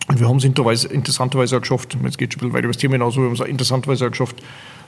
[0.09, 2.73] Und wir haben es interessanterweise auch geschafft, jetzt geht es schon ein bisschen weiter über
[2.73, 4.43] das Thema hinaus, wir haben es interessanterweise auch geschafft,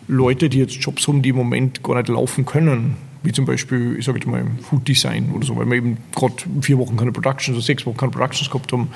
[0.09, 3.97] Leute, die jetzt Jobs haben, die im Moment gar nicht laufen können, wie zum Beispiel,
[3.99, 7.13] ich sage jetzt mal, Food Design oder so, weil wir eben gerade vier Wochen keine
[7.13, 8.89] Productions oder sechs Wochen keine Productions gehabt haben,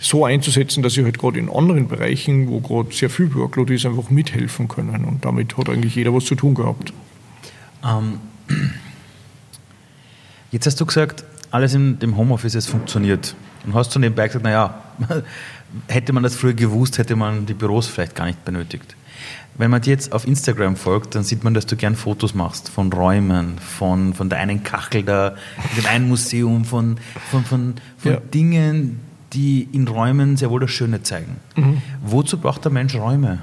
[0.00, 3.84] so einzusetzen, dass sie halt gerade in anderen Bereichen, wo gerade sehr viel Workload ist,
[3.84, 5.04] einfach mithelfen können.
[5.04, 6.92] Und damit hat eigentlich jeder was zu tun gehabt.
[7.84, 8.18] Ähm,
[10.50, 13.34] jetzt hast du gesagt, alles in dem Homeoffice es funktioniert.
[13.66, 14.82] Und hast du nebenbei gesagt, naja,
[15.88, 18.96] hätte man das früher gewusst, hätte man die Büros vielleicht gar nicht benötigt.
[19.56, 22.68] Wenn man dir jetzt auf Instagram folgt, dann sieht man, dass du gern Fotos machst
[22.68, 25.34] von Räumen, von, von der einen Kachel da,
[25.76, 26.96] dem einen Museum, von,
[27.30, 28.20] von, von, von ja.
[28.20, 29.00] Dingen,
[29.32, 31.36] die in Räumen sehr wohl das Schöne zeigen.
[31.56, 31.82] Mhm.
[32.02, 33.42] Wozu braucht der Mensch Räume?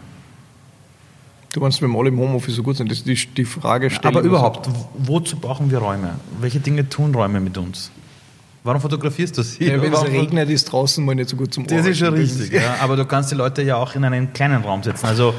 [1.53, 3.89] Du meinst, wenn wir alle im Homeoffice so gut sind, das ist die, die Frage
[3.89, 4.15] stellen.
[4.15, 6.15] Aber überhaupt, wozu brauchen wir Räume?
[6.41, 7.91] Welche Dinge tun Räume mit uns?
[8.67, 9.63] Warum fotografierst du sie?
[9.63, 11.91] Ja, wenn es regnet, ist draußen mal nicht so gut zum Das Arbeiten.
[11.91, 12.75] ist schon richtig, ja.
[12.81, 15.05] aber du kannst die Leute ja auch in einen kleinen Raum setzen.
[15.05, 15.33] Also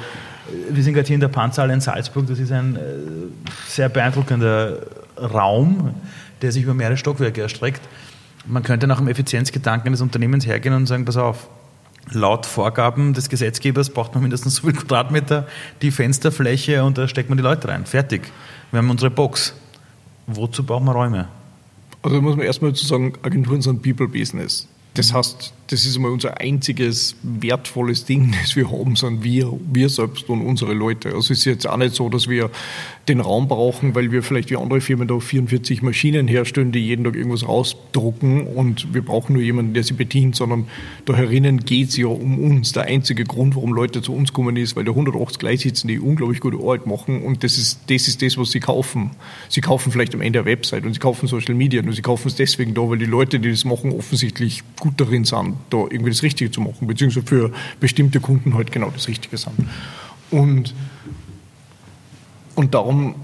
[0.70, 2.26] wir sind gerade hier in der Panzerhalle in Salzburg.
[2.26, 2.80] Das ist ein äh,
[3.68, 4.78] sehr beeindruckender
[5.18, 5.94] Raum,
[6.40, 7.82] der sich über mehrere Stockwerke erstreckt.
[8.46, 11.48] Man könnte nach dem Effizienzgedanken des Unternehmens hergehen und sagen, pass auf,
[12.10, 15.46] laut Vorgaben des Gesetzgebers braucht man mindestens so viel Quadratmeter,
[15.82, 17.84] die Fensterfläche und da steckt man die Leute rein.
[17.84, 18.22] Fertig.
[18.70, 19.52] Wir haben unsere Box.
[20.26, 21.28] Wozu brauchen wir Räume?
[22.02, 24.68] Also muss man erstmal zu sagen, Agenturen sind People-Business.
[24.94, 29.88] Das heißt, das ist einmal unser einziges wertvolles Ding, das wir haben, sind wir, wir
[29.88, 31.08] selbst und unsere Leute.
[31.08, 32.50] Also es ist jetzt auch nicht so, dass wir
[33.08, 37.04] den Raum brauchen, weil wir vielleicht wie andere Firmen da 44 Maschinen herstellen, die jeden
[37.04, 40.66] Tag irgendwas rausdrucken und wir brauchen nur jemanden, der sie bedient, sondern
[41.04, 42.72] da herinnen geht es ja um uns.
[42.72, 45.98] Der einzige Grund, warum Leute zu uns kommen, ist, weil da 180 gleich sitzen, die
[45.98, 49.10] unglaublich gute Arbeit machen und das ist, das ist das, was sie kaufen.
[49.48, 52.28] Sie kaufen vielleicht am Ende eine Website und sie kaufen Social Media und sie kaufen
[52.28, 56.10] es deswegen da, weil die Leute, die das machen, offensichtlich gut darin sind da irgendwie
[56.10, 59.54] das Richtige zu machen, beziehungsweise für bestimmte Kunden halt genau das Richtige sind.
[60.30, 60.74] Und,
[62.58, 63.14] und darum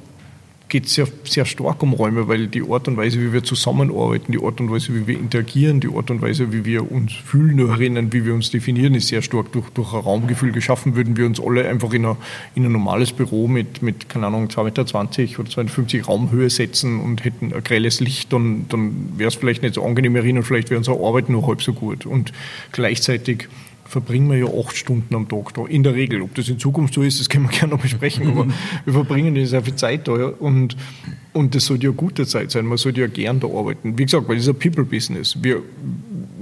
[0.68, 4.30] geht es sehr, sehr stark um Räume, weil die Art und Weise, wie wir zusammenarbeiten,
[4.30, 7.58] die Art und Weise, wie wir interagieren, die Art und Weise, wie wir uns fühlen
[7.58, 10.94] erinnern, wie wir uns definieren, ist sehr stark durch, durch ein Raumgefühl geschaffen.
[10.94, 12.16] Würden wir uns alle einfach in, eine,
[12.54, 17.24] in ein normales Büro mit, mit keine Ahnung, 2,20 Meter oder 250 Raumhöhe setzen und
[17.24, 20.78] hätten ein grelles Licht, dann, dann wäre es vielleicht nicht so angenehm erinnern, vielleicht wäre
[20.78, 22.06] unsere Arbeit nur halb so gut.
[22.06, 22.32] Und
[22.70, 23.48] gleichzeitig
[23.94, 26.20] verbringen wir ja acht Stunden am Tag da, in der Regel.
[26.20, 28.46] Ob das in Zukunft so ist, das können wir gerne noch besprechen, aber
[28.84, 30.26] wir verbringen ja sehr viel Zeit da ja.
[30.26, 30.76] und,
[31.32, 33.96] und das sollte ja gute Zeit sein, man sollte ja gern da arbeiten.
[33.96, 35.38] Wie gesagt, weil das ist ein People-Business.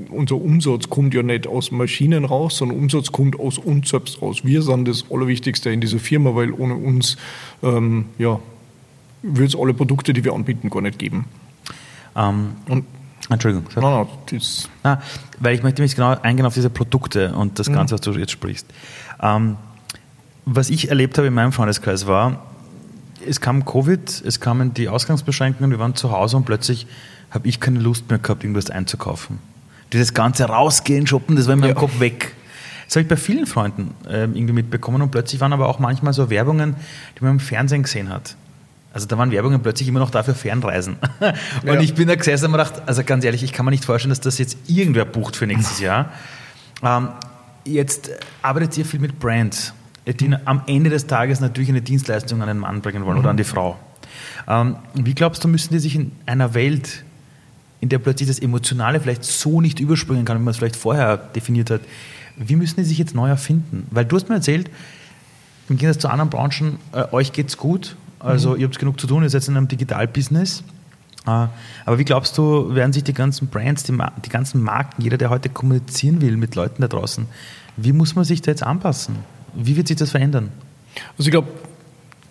[0.08, 4.44] unser Umsatz kommt ja nicht aus Maschinen raus, sondern Umsatz kommt aus uns selbst raus.
[4.44, 7.18] Wir sind das Allerwichtigste in dieser Firma, weil ohne uns
[7.62, 8.40] ähm, ja,
[9.22, 11.26] würde es alle Produkte, die wir anbieten, gar nicht geben.
[12.16, 12.84] Ähm, und
[13.30, 13.68] Entschuldigung.
[13.72, 13.82] Sag.
[13.82, 14.40] No, no,
[14.82, 14.98] ah,
[15.38, 17.74] weil ich möchte mich genau eingehen auf diese Produkte und das mhm.
[17.74, 18.66] Ganze, was du jetzt sprichst.
[19.22, 19.56] Ähm,
[20.44, 22.42] was ich erlebt habe in meinem Freundeskreis war,
[23.26, 26.86] es kam Covid, es kamen die Ausgangsbeschränkungen, wir waren zu Hause und plötzlich
[27.30, 29.38] habe ich keine Lust mehr gehabt, irgendwas einzukaufen.
[29.92, 31.74] Dieses ganze Rausgehen, Shoppen, das war in meinem ja.
[31.74, 32.34] Kopf weg.
[32.86, 36.12] Das habe ich bei vielen Freunden äh, irgendwie mitbekommen und plötzlich waren aber auch manchmal
[36.12, 36.76] so Werbungen,
[37.16, 38.36] die man im Fernsehen gesehen hat.
[38.92, 40.96] Also da waren Werbungen plötzlich immer noch dafür Fernreisen.
[41.62, 41.80] Und ja.
[41.80, 44.10] ich bin da gesessen und mir gedacht, also ganz ehrlich, ich kann mir nicht vorstellen,
[44.10, 46.10] dass das jetzt irgendwer bucht für nächstes Jahr.
[46.82, 47.08] Ähm,
[47.64, 48.10] jetzt
[48.42, 49.72] arbeitet ihr viel mit Brands,
[50.06, 50.36] die mhm.
[50.44, 53.20] am Ende des Tages natürlich eine Dienstleistung an den Mann bringen wollen mhm.
[53.20, 53.78] oder an die Frau.
[54.48, 57.04] Ähm, wie glaubst du, müssen die sich in einer Welt,
[57.80, 61.16] in der plötzlich das Emotionale vielleicht so nicht überspringen kann, wie man es vielleicht vorher
[61.16, 61.80] definiert hat,
[62.36, 63.86] wie müssen die sich jetzt neu erfinden?
[63.90, 64.70] Weil du hast mir erzählt,
[65.68, 69.06] im Gegensatz zu anderen Branchen, äh, euch geht es gut, also ihr habt genug zu
[69.06, 70.62] tun, ihr seid in einem Digital-Business.
[71.26, 71.46] Äh,
[71.84, 75.30] aber wie glaubst du, werden sich die ganzen Brands, die, die ganzen Marken, jeder, der
[75.30, 77.26] heute kommunizieren will mit Leuten da draußen,
[77.76, 79.16] wie muss man sich da jetzt anpassen?
[79.54, 80.50] Wie wird sich das verändern?
[81.16, 81.48] Also ich glaube,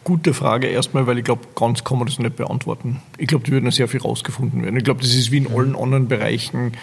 [0.04, 3.02] gute Frage erstmal, weil ich glaube, ganz kann man das nicht beantworten.
[3.18, 4.78] Ich glaube, da wird noch sehr viel rausgefunden werden.
[4.78, 5.56] Ich glaube, das ist wie in mhm.
[5.56, 6.74] allen anderen Bereichen.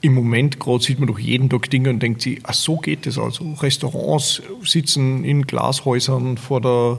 [0.00, 3.06] Im Moment gerade sieht man doch jeden Tag Dinge und denkt sich, ach so geht
[3.06, 3.54] es also.
[3.60, 6.98] Restaurants sitzen in Glashäusern vor der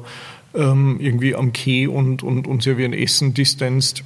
[0.56, 4.04] ähm, irgendwie am Quai und, und, und servieren Essen distanced.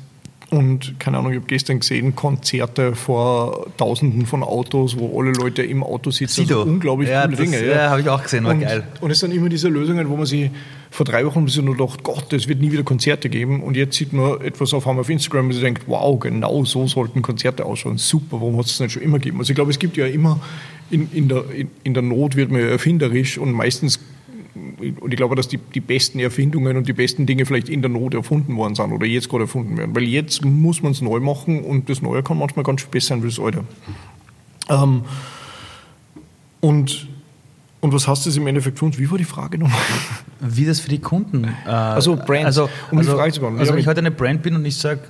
[0.53, 5.63] Und keine Ahnung, ich habe gestern gesehen, Konzerte vor Tausenden von Autos, wo alle Leute
[5.63, 6.45] im Auto sitzen.
[6.45, 6.59] Sido.
[6.59, 7.65] Also unglaublich ja, coole das, Dinge.
[7.65, 8.83] Ja, ja habe ich auch gesehen, war und, geil.
[9.01, 10.51] Und es sind immer diese Lösungen, wo man sich
[10.91, 13.63] vor drei Wochen sich nur gedacht, Gott, es wird nie wieder Konzerte geben.
[13.63, 17.23] Und jetzt sieht man etwas auf einmal auf Instagram und denkt, wow, genau so sollten
[17.23, 17.97] Konzerte ausschauen.
[17.97, 19.39] Super, warum hat es das nicht schon immer gegeben?
[19.39, 20.39] Also ich glaube, es gibt ja immer,
[20.91, 23.99] in, in, der, in, in der Not wird man ja erfinderisch und meistens
[24.55, 27.89] und ich glaube, dass die, die besten Erfindungen und die besten Dinge vielleicht in der
[27.89, 29.95] Not erfunden worden sind oder jetzt gerade erfunden werden.
[29.95, 33.07] Weil jetzt muss man es neu machen und das Neue kann manchmal ganz viel besser
[33.09, 33.63] sein wie das Alte.
[34.69, 35.03] Ähm,
[36.61, 37.07] und,
[37.81, 38.99] und was heißt das im Endeffekt für uns?
[38.99, 39.81] Wie war die Frage nochmal?
[40.39, 41.45] Wie das für die Kunden.
[41.65, 43.59] Äh, also Brands, also, um also, die Frage zu beantworten.
[43.59, 45.01] Also wenn ich heute eine Brand bin und ich sage,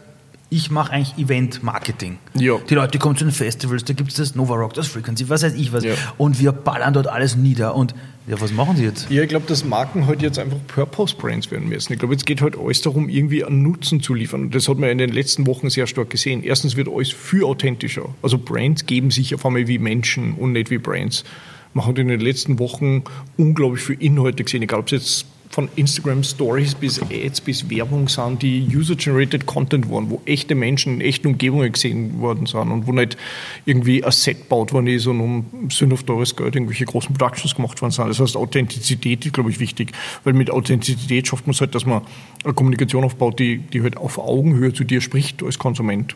[0.49, 2.19] ich mache eigentlich Event-Marketing.
[2.35, 2.59] Ja.
[2.69, 5.41] Die Leute kommen zu den Festivals, da gibt es das Nova Rock, das Frequency, was
[5.41, 5.83] weiß ich was.
[5.83, 5.95] Ja.
[6.17, 7.73] Und wir ballern dort alles nieder.
[7.73, 9.09] Und ja, was machen sie jetzt?
[9.09, 11.91] Ja, ich glaube, dass Marken heute halt jetzt einfach Purpose-Brands werden müssen.
[11.91, 14.43] Ich glaube, jetzt geht halt alles darum, irgendwie einen Nutzen zu liefern.
[14.43, 16.41] Und das hat man in den letzten Wochen sehr stark gesehen.
[16.41, 18.15] Erstens wird alles viel authentischer.
[18.21, 21.25] Also Brands geben sich auf einmal wie Menschen und nicht wie Brands.
[21.73, 23.03] Man hat in den letzten Wochen
[23.35, 28.07] unglaublich viel Inhalte gesehen, egal ob es jetzt von Instagram Stories bis Ads bis Werbung
[28.07, 32.87] sind, die User-Generated Content waren, wo echte Menschen in echten Umgebungen gesehen worden sind und
[32.87, 33.17] wo nicht
[33.63, 37.53] irgendwie ein Set baut worden ist und um Sinn auf teures Geld irgendwelche großen Productions
[37.53, 38.07] gemacht worden sind.
[38.07, 39.91] Das heißt, Authentizität ist, glaube ich, wichtig,
[40.23, 42.01] weil mit Authentizität schafft man es halt, dass man
[42.43, 46.15] eine Kommunikation aufbaut, die, die halt auf Augenhöhe zu dir spricht als Konsument.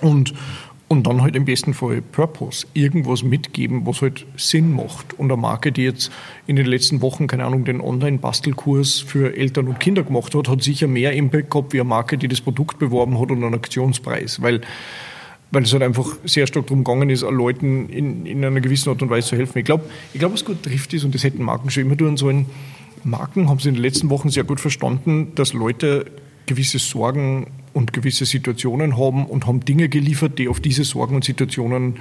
[0.00, 0.34] Und,
[0.88, 5.14] und dann halt im besten Fall Purpose, irgendwas mitgeben, was halt Sinn macht.
[5.18, 6.12] Und eine Marke, die jetzt
[6.46, 10.62] in den letzten Wochen, keine Ahnung, den Online-Bastelkurs für Eltern und Kinder gemacht hat, hat
[10.62, 14.42] sicher mehr Impact gehabt wie eine Marke, die das Produkt beworben hat und einen Aktionspreis.
[14.42, 14.60] Weil,
[15.50, 19.02] weil es halt einfach sehr stark darum gegangen ist, Leuten in, in einer gewissen Art
[19.02, 19.58] und Weise zu helfen.
[19.58, 22.16] Ich glaube, ich glaub, was gut trifft ist, und das hätten Marken schon immer tun
[22.16, 22.46] sollen,
[23.02, 26.06] Marken haben sie in den letzten Wochen sehr gut verstanden, dass Leute
[26.46, 31.24] gewisse Sorgen und gewisse Situationen haben und haben Dinge geliefert, die auf diese Sorgen und
[31.24, 31.96] Situationen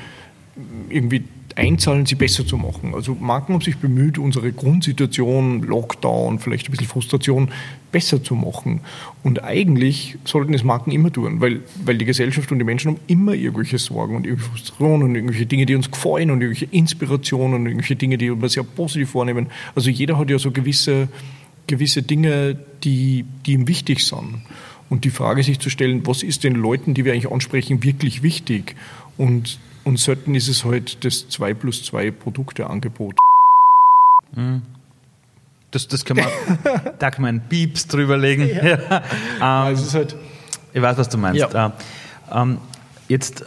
[0.90, 2.94] irgendwie einzahlen, sie besser zu machen.
[2.96, 7.50] Also Marken haben sich bemüht, unsere Grundsituation, Lockdown, vielleicht ein bisschen Frustration,
[7.92, 8.80] besser zu machen.
[9.22, 13.00] Und eigentlich sollten es Marken immer tun, weil, weil die Gesellschaft und die Menschen haben
[13.08, 17.56] immer irgendwelche Sorgen und irgendwelche Frustrationen und irgendwelche Dinge, die uns gefallen und irgendwelche Inspirationen
[17.56, 19.48] und irgendwelche Dinge, die wir sehr positiv vornehmen.
[19.76, 21.10] Also jeder hat ja so gewisse,
[21.68, 24.42] gewisse Dinge, die, die ihm wichtig sind.
[24.90, 28.22] Und die Frage sich zu stellen, was ist den Leuten, die wir eigentlich ansprechen, wirklich
[28.22, 28.76] wichtig?
[29.18, 33.18] Und und selten ist es halt das 2 plus 2 Produkteangebot.
[34.36, 34.64] Mhm.
[35.70, 36.26] Das, das kann man,
[37.00, 38.50] da kann man Pieps drüberlegen.
[38.50, 38.64] Ja.
[38.66, 39.04] ja.
[39.38, 40.16] Ähm, also halt
[40.74, 41.40] ich weiß, was du meinst.
[41.40, 41.74] Ja.
[42.32, 42.58] Ähm,
[43.08, 43.46] jetzt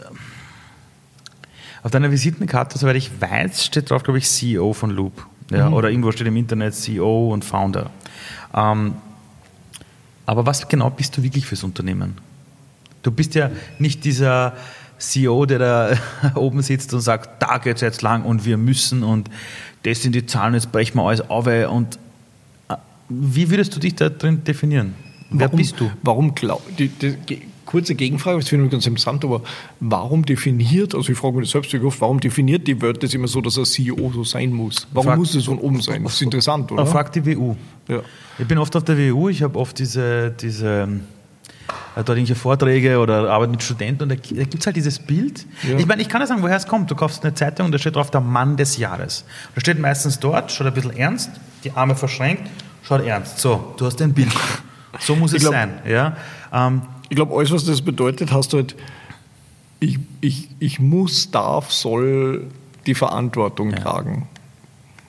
[1.83, 5.27] auf deiner Visitenkarte, soweit ich weiß, steht drauf, glaube ich, CEO von Loop.
[5.51, 5.73] Ja, mhm.
[5.73, 7.89] Oder irgendwo steht im Internet CEO und Founder.
[8.55, 8.95] Ähm,
[10.29, 12.13] aber was genau bist du wirklich fürs Unternehmen?
[13.01, 14.53] Du bist ja nicht dieser
[14.99, 15.97] CEO, der da
[16.35, 19.27] oben sitzt und sagt, da geht es jetzt lang und wir müssen und
[19.81, 21.47] das sind die Zahlen, jetzt brechen wir alles auf.
[21.47, 21.97] Und
[22.67, 22.75] äh,
[23.09, 24.93] wie würdest du dich da drin definieren?
[25.31, 25.89] Wer warum, bist du?
[26.03, 29.41] Warum glaub, die, die, kurze Gegenfrage, das finde ich ganz interessant, aber
[29.79, 33.41] warum definiert, also ich frage mich selbst oft, warum definiert die Welt das immer so,
[33.41, 34.87] dass ein CEO so sein muss?
[34.91, 36.03] Warum frag, muss es von oben sein?
[36.03, 36.87] Das ist interessant, oder?
[36.87, 37.55] Frag die WU.
[37.87, 38.01] Ja.
[38.39, 40.89] Ich bin oft auf der WU, ich habe oft diese, diese
[41.95, 45.45] dort irgendwelche Vorträge oder arbeite mit Studenten und da, gibt es halt dieses Bild.
[45.61, 45.77] Ja.
[45.77, 46.89] Ich meine, ich kann ja sagen, woher es kommt.
[46.89, 49.25] Du kaufst eine Zeitung und da steht drauf der Mann des Jahres.
[49.53, 51.29] Da steht meistens dort, schaut ein bisschen ernst,
[51.63, 52.49] die Arme verschränkt,
[52.81, 53.37] schaut ernst.
[53.37, 54.33] So, du hast ein Bild.
[54.99, 55.73] So muss es glaub, sein.
[55.85, 56.17] Ja?
[56.51, 58.75] Ähm, ich glaube, alles, was das bedeutet, hast du halt,
[59.79, 62.47] ich, ich, ich muss, darf, soll
[62.85, 63.77] die Verantwortung ja.
[63.77, 64.27] tragen.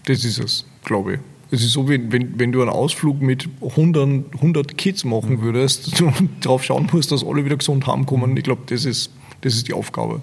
[0.06, 1.20] Das ist es, glaube ich.
[1.52, 5.42] Es ist so, wie wenn, wenn du einen Ausflug mit 100, 100 Kids machen mhm.
[5.42, 8.36] würdest und darauf schauen musst, dass alle wieder gesund heimkommen.
[8.36, 9.10] Ich glaube, das ist,
[9.40, 10.20] das ist die Aufgabe.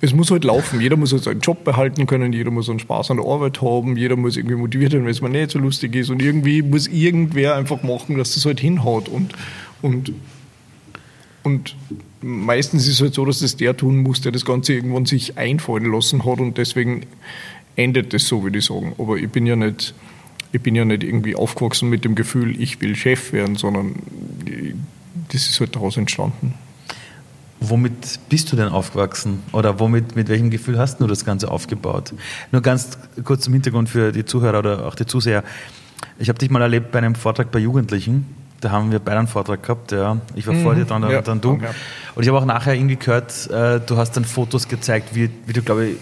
[0.00, 0.82] Es muss halt laufen.
[0.82, 3.96] Jeder muss halt seinen Job behalten können, jeder muss einen Spaß an der Arbeit haben,
[3.96, 6.10] jeder muss irgendwie motiviert werden, wenn es mal nicht so lustig ist.
[6.10, 9.08] Und irgendwie muss irgendwer einfach machen, dass das halt hinhaut.
[9.08, 9.32] Und,
[9.80, 10.12] und,
[11.44, 11.76] und
[12.20, 15.38] meistens ist es halt so, dass das der tun muss, der das Ganze irgendwann sich
[15.38, 16.40] einfallen lassen hat.
[16.40, 17.06] Und deswegen
[17.76, 18.94] endet das so, würde ich sagen.
[18.98, 19.94] Aber ich bin ja nicht
[20.54, 23.96] ich bin ja nicht irgendwie aufgewachsen mit dem Gefühl, ich will Chef werden, sondern
[25.32, 26.54] das ist halt daraus entstanden.
[27.58, 29.42] Womit bist du denn aufgewachsen?
[29.50, 32.12] Oder womit, mit welchem Gefühl hast du das Ganze aufgebaut?
[32.52, 35.42] Nur ganz kurz zum Hintergrund für die Zuhörer oder auch die Zuseher.
[36.20, 38.26] Ich habe dich mal erlebt bei einem Vortrag bei Jugendlichen.
[38.64, 39.92] Da haben wir beide einen Vortrag gehabt.
[39.92, 40.16] Ja.
[40.34, 40.62] Ich war mhm.
[40.62, 41.20] vor dir dran, ja.
[41.20, 41.50] dann du.
[41.50, 45.52] Und ich habe auch nachher irgendwie gehört, äh, du hast dann Fotos gezeigt, wie, wie
[45.52, 45.96] du, glaube ich,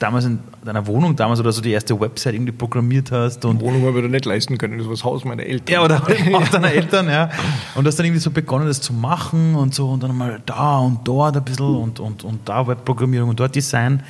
[0.00, 3.44] damals in deiner Wohnung damals oder so die erste Website irgendwie programmiert hast.
[3.44, 5.72] Und Wohnung habe ich da nicht leisten können, das war das Haus meiner Eltern.
[5.72, 6.02] Ja, oder
[6.32, 7.30] Haus deiner Eltern, ja.
[7.76, 10.40] Und du hast dann irgendwie so begonnen, das zu machen und so und dann mal
[10.44, 14.02] da und dort ein bisschen und, und, und da Webprogrammierung und dort Design.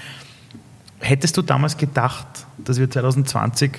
[1.01, 3.73] Hättest du damals gedacht, dass wir 2020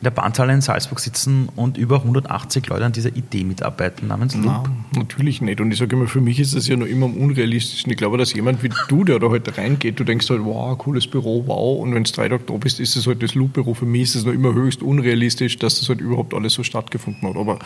[0.00, 4.34] in der Bahnhalle in Salzburg sitzen und über 180 Leute an dieser Idee mitarbeiten namens
[4.34, 4.46] Loop?
[4.46, 5.60] Nein, natürlich nicht.
[5.60, 7.92] Und ich sage immer, für mich ist das ja noch immer am unrealistischsten.
[7.92, 10.76] Ich glaube, dass jemand wie du, der da heute halt reingeht, du denkst halt, wow,
[10.78, 11.82] cooles Büro, wow.
[11.82, 13.74] Und wenn es drei Tage da bist, ist es halt das Loop-Büro.
[13.74, 17.28] Für mich ist es noch immer höchst unrealistisch, dass das halt überhaupt alles so stattgefunden
[17.28, 17.36] hat.
[17.36, 17.58] Aber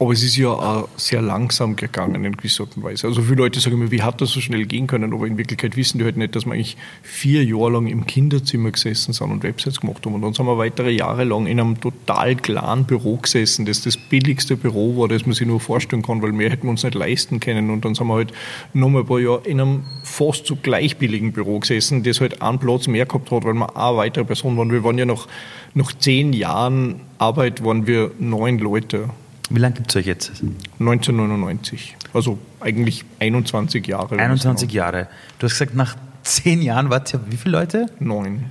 [0.00, 3.08] aber es ist ja auch sehr langsam gegangen in gewisser Art und Weise.
[3.08, 5.12] Also viele Leute sagen immer, wie hat das so schnell gehen können?
[5.12, 8.70] Aber in Wirklichkeit wissen die halt nicht, dass wir eigentlich vier Jahre lang im Kinderzimmer
[8.70, 10.14] gesessen sind und Websites gemacht haben.
[10.14, 13.96] Und dann sind wir weitere Jahre lang in einem total klaren Büro gesessen, das das
[13.96, 16.94] billigste Büro war, das man sich nur vorstellen kann, weil mehr hätten wir uns nicht
[16.94, 17.68] leisten können.
[17.68, 18.32] Und dann sind wir halt
[18.74, 22.60] nochmal ein paar Jahre in einem fast so gleich billigen Büro gesessen, das halt einen
[22.60, 24.70] Platz mehr gehabt hat, weil wir auch weitere Personen waren.
[24.70, 25.26] Wir waren ja nach,
[25.74, 29.10] nach zehn Jahren Arbeit waren wir neun Leute.
[29.50, 30.42] Wie lange gibt es euch jetzt?
[30.78, 31.96] 1999.
[32.12, 34.18] Also eigentlich 21 Jahre.
[34.18, 35.08] 21 Jahre.
[35.38, 37.86] Du hast gesagt, nach zehn Jahren wart ihr wie viele Leute?
[37.98, 38.46] Neun.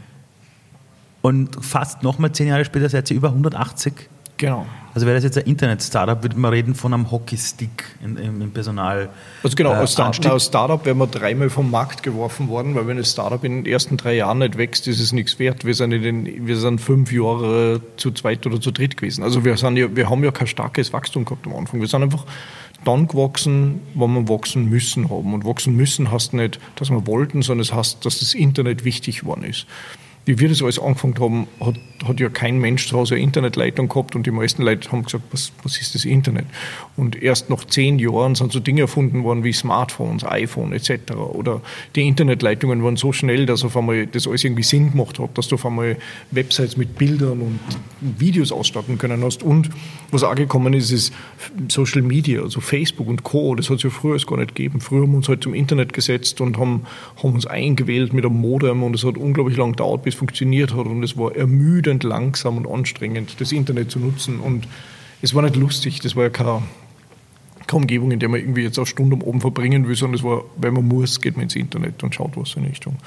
[1.21, 3.93] Und fast nochmal zehn Jahre später seid ihr über 180?
[4.37, 4.65] Genau.
[4.97, 9.09] Also wäre das jetzt ein Internet-Startup, würde man reden von einem Hockeystick im, Personal.
[9.43, 12.97] Also genau, als, Start, als Startup wären wir dreimal vom Markt geworfen worden, weil wenn
[12.97, 15.65] ein Startup in den ersten drei Jahren nicht wächst, ist es nichts wert.
[15.65, 19.21] Wir sind, in den, wir sind fünf Jahre zu zweit oder zu dritt gewesen.
[19.21, 21.79] Also wir, sind ja, wir haben ja kein starkes Wachstum gehabt am Anfang.
[21.79, 22.25] Wir sind einfach
[22.83, 25.35] dann gewachsen, wann wir wachsen müssen haben.
[25.35, 29.19] Und wachsen müssen heißt nicht, dass wir wollten, sondern es heißt, dass das Internet wichtig
[29.19, 29.67] geworden ist.
[30.27, 33.87] Wie wir das alles angefangen haben, hat, hat ja kein Mensch zu Hause eine Internetleitung
[33.87, 36.45] gehabt und die meisten Leute haben gesagt, was, was ist das Internet?
[36.97, 41.13] Und erst nach zehn Jahren sind so Dinge erfunden worden wie Smartphones, iPhone etc.
[41.15, 41.61] Oder
[41.95, 45.47] die Internetleitungen waren so schnell, dass auf einmal das alles irgendwie Sinn gemacht hat, dass
[45.47, 45.95] du auf einmal
[46.31, 47.59] Websites mit Bildern und
[48.01, 49.43] Videos ausstatten können hast.
[49.43, 49.69] Und
[50.11, 51.13] was auch gekommen ist, ist
[51.69, 53.55] Social Media, also Facebook und Co.
[53.55, 54.81] Das hat es ja früher gar nicht gegeben.
[54.81, 56.85] Früher haben wir uns halt zum Internet gesetzt und haben,
[57.23, 60.85] haben uns eingewählt mit einem Modem und es hat unglaublich lang gedauert, bis funktioniert hat
[60.85, 64.67] und es war ermüdend langsam und anstrengend, das Internet zu nutzen und
[65.21, 66.63] es war nicht lustig, das war ja keine,
[67.65, 70.23] keine Umgebung, in der man irgendwie jetzt eine Stunde um oben verbringen will, sondern es
[70.23, 72.97] war, wenn man muss, geht man ins Internet und schaut was in Richtung.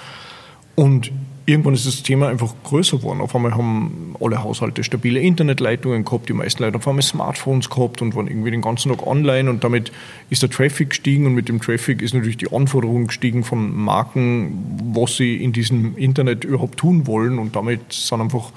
[0.75, 1.13] Und
[1.47, 3.21] irgendwann ist das Thema einfach größer geworden.
[3.21, 8.03] Auf einmal haben alle Haushalte stabile Internetleitungen gehabt, die meisten Leute auf einmal Smartphones gehabt
[8.03, 9.93] und waren irgendwie den ganzen Tag online und damit
[10.29, 14.81] ist der Traffic gestiegen und mit dem Traffic ist natürlich die Anforderung gestiegen von Marken,
[14.93, 18.53] was sie in diesem Internet überhaupt tun wollen und damit sind einfach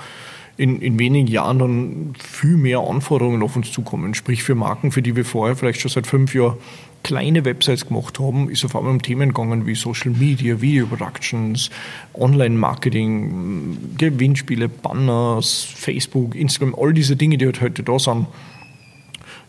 [0.58, 4.14] in, in wenigen Jahren dann viel mehr Anforderungen auf uns zukommen.
[4.14, 6.58] Sprich für Marken, für die wir vorher vielleicht schon seit fünf Jahren
[7.04, 11.70] kleine Websites gemacht haben, ist auf einmal um Themen gegangen wie Social Media, Video Productions,
[12.14, 18.28] Online-Marketing, Gewinnspiele, Banners, Facebook, Instagram, all diese Dinge, die halt heute da sind,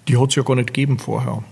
[0.09, 1.43] die hat es ja gar nicht gegeben vorher.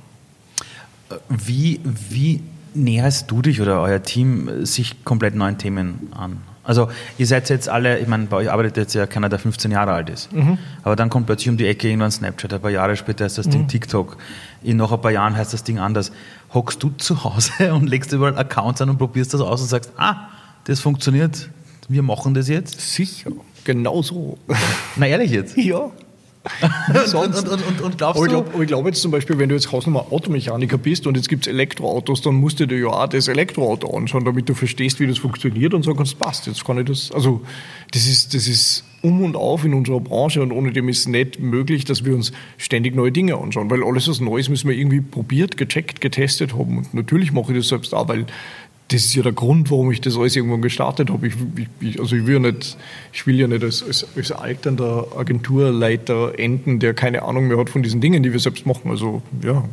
[1.28, 2.40] Wie, wie
[2.74, 6.38] näherst du dich oder euer Team sich komplett neuen Themen an?
[6.64, 6.88] Also
[7.18, 9.92] ihr seid jetzt alle, ich meine, bei euch arbeitet jetzt ja keiner, der 15 Jahre
[9.92, 10.32] alt ist.
[10.32, 10.58] Mhm.
[10.82, 13.48] Aber dann kommt plötzlich um die Ecke irgendwann Snapchat, ein paar Jahre später ist das
[13.48, 13.68] Ding mhm.
[13.68, 14.16] TikTok,
[14.64, 16.12] in noch ein paar Jahren heißt das Ding anders.
[16.52, 19.92] Hockst du zu Hause und legst überall Accounts an und probierst das aus und sagst,
[19.96, 20.28] ah,
[20.64, 21.48] das funktioniert,
[21.88, 22.80] wir machen das jetzt?
[22.80, 23.32] Sicher,
[23.64, 24.38] genau so.
[24.96, 25.56] Na ehrlich jetzt?
[25.56, 25.90] Ja.
[27.14, 29.70] und, und, und, und, glaubst aber ich glaube glaub, jetzt zum Beispiel, wenn du jetzt
[29.70, 33.28] Hausnummer Automechaniker bist und jetzt gibt es Elektroautos, dann musst du dir ja auch das
[33.28, 36.86] Elektroauto anschauen, damit du verstehst, wie das funktioniert und sagen kannst, passt, jetzt kann ich
[36.86, 37.12] das.
[37.12, 37.42] Also
[37.92, 41.08] das ist, das ist um und auf in unserer Branche und ohne dem ist es
[41.08, 44.76] nicht möglich, dass wir uns ständig neue Dinge anschauen, weil alles was Neues müssen wir
[44.76, 46.78] irgendwie probiert, gecheckt, getestet haben.
[46.78, 48.26] Und natürlich mache ich das selbst auch, weil
[48.88, 51.26] das ist ja der Grund, warum ich das alles irgendwann gestartet habe.
[51.26, 51.34] Ich,
[51.80, 52.76] ich, also ich will ja nicht,
[53.12, 57.70] ich will ja nicht als, als, als alternder Agenturleiter enden, der keine Ahnung mehr hat
[57.70, 58.90] von diesen Dingen, die wir selbst machen.
[58.90, 59.64] Also ja.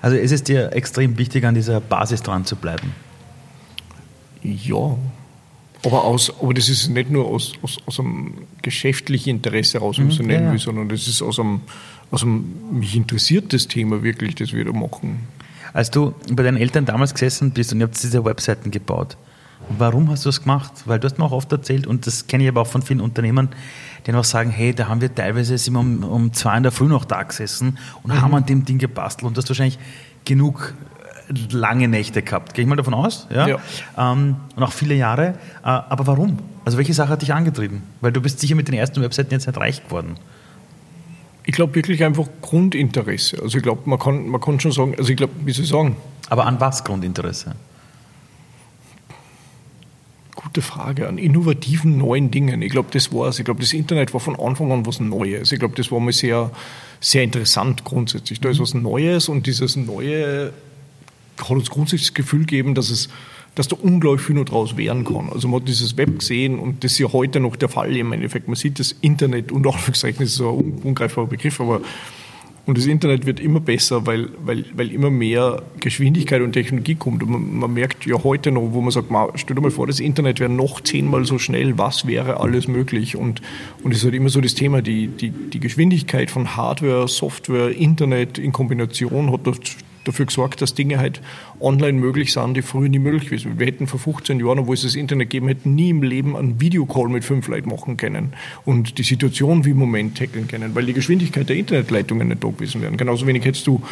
[0.00, 2.92] Also ist es dir extrem wichtig, an dieser Basis dran zu bleiben?
[4.42, 4.96] Ja.
[5.84, 10.10] Aber, aus, aber das ist nicht nur aus, aus, aus einem geschäftlichen Interesse heraus, mhm,
[10.12, 10.52] so nennen ja.
[10.52, 11.60] will, sondern das ist aus einem,
[12.10, 15.26] aus einem, mich interessiert das Thema wirklich, das wir da machen.
[15.72, 19.16] Als du bei deinen Eltern damals gesessen bist und ihr habt diese Webseiten gebaut,
[19.78, 20.72] warum hast du das gemacht?
[20.84, 23.00] Weil du hast mir auch oft erzählt, und das kenne ich aber auch von vielen
[23.00, 23.48] Unternehmern,
[24.06, 26.72] die einfach sagen, hey, da haben wir teilweise sind wir um, um zwei in der
[26.72, 28.20] Früh noch da gesessen und mhm.
[28.20, 29.78] haben an dem Ding gebastelt und du hast wahrscheinlich
[30.24, 30.74] genug
[31.50, 32.54] lange Nächte gehabt.
[32.54, 33.26] Gehe ich mal davon aus?
[33.30, 33.48] Ja.
[33.48, 33.58] ja.
[33.96, 35.34] Ähm, und auch viele Jahre.
[35.62, 36.38] Äh, aber warum?
[36.64, 37.82] Also welche Sache hat dich angetrieben?
[38.00, 40.16] Weil du bist sicher mit den ersten Webseiten jetzt nicht reich geworden.
[41.44, 43.42] Ich glaube wirklich einfach Grundinteresse.
[43.42, 45.70] Also ich glaube, man kann, man kann schon sagen, also ich glaube, wie soll ich
[45.70, 45.96] sagen?
[46.28, 47.56] Aber an was Grundinteresse?
[50.36, 51.08] Gute Frage.
[51.08, 52.62] An innovativen neuen Dingen.
[52.62, 53.38] Ich glaube, das war es.
[53.38, 55.50] Ich glaube, das Internet war von Anfang an was Neues.
[55.50, 56.50] Ich glaube, das war mal sehr,
[57.00, 58.40] sehr interessant grundsätzlich.
[58.40, 60.52] Da ist was Neues und dieses Neue
[61.42, 63.08] hat uns grundsätzlich das Gefühl gegeben, dass es
[63.54, 65.28] dass da unglaublich viel noch draus werden kann.
[65.30, 68.12] Also man hat dieses Web gesehen und das ist ja heute noch der Fall im
[68.12, 68.48] Endeffekt.
[68.48, 71.82] Man sieht das Internet und Anführungszeichen ist so ein ungreifbarer Begriff, aber
[72.64, 77.24] und das Internet wird immer besser, weil, weil, weil immer mehr Geschwindigkeit und Technologie kommt.
[77.24, 79.88] Und man, man merkt ja heute noch, wo man sagt, man, stell dir mal vor,
[79.88, 83.16] das Internet wäre noch zehnmal so schnell, was wäre alles möglich?
[83.16, 83.42] Und,
[83.82, 87.70] und es ist halt immer so das Thema, die, die, die Geschwindigkeit von Hardware, Software,
[87.70, 89.40] Internet in Kombination hat
[90.04, 91.20] dafür gesorgt, dass Dinge halt
[91.60, 94.82] online möglich sind, die früher nie möglich gewesen Wir hätten vor 15 Jahren, wo es
[94.82, 98.32] das Internet gegeben hätte, nie im Leben einen Videocall mit fünf Leuten machen können
[98.64, 102.48] und die Situation wie im Moment tackeln können, weil die Geschwindigkeit der Internetleitungen nicht da
[102.48, 102.96] gewesen wären.
[102.96, 103.82] Genauso wenig hättest du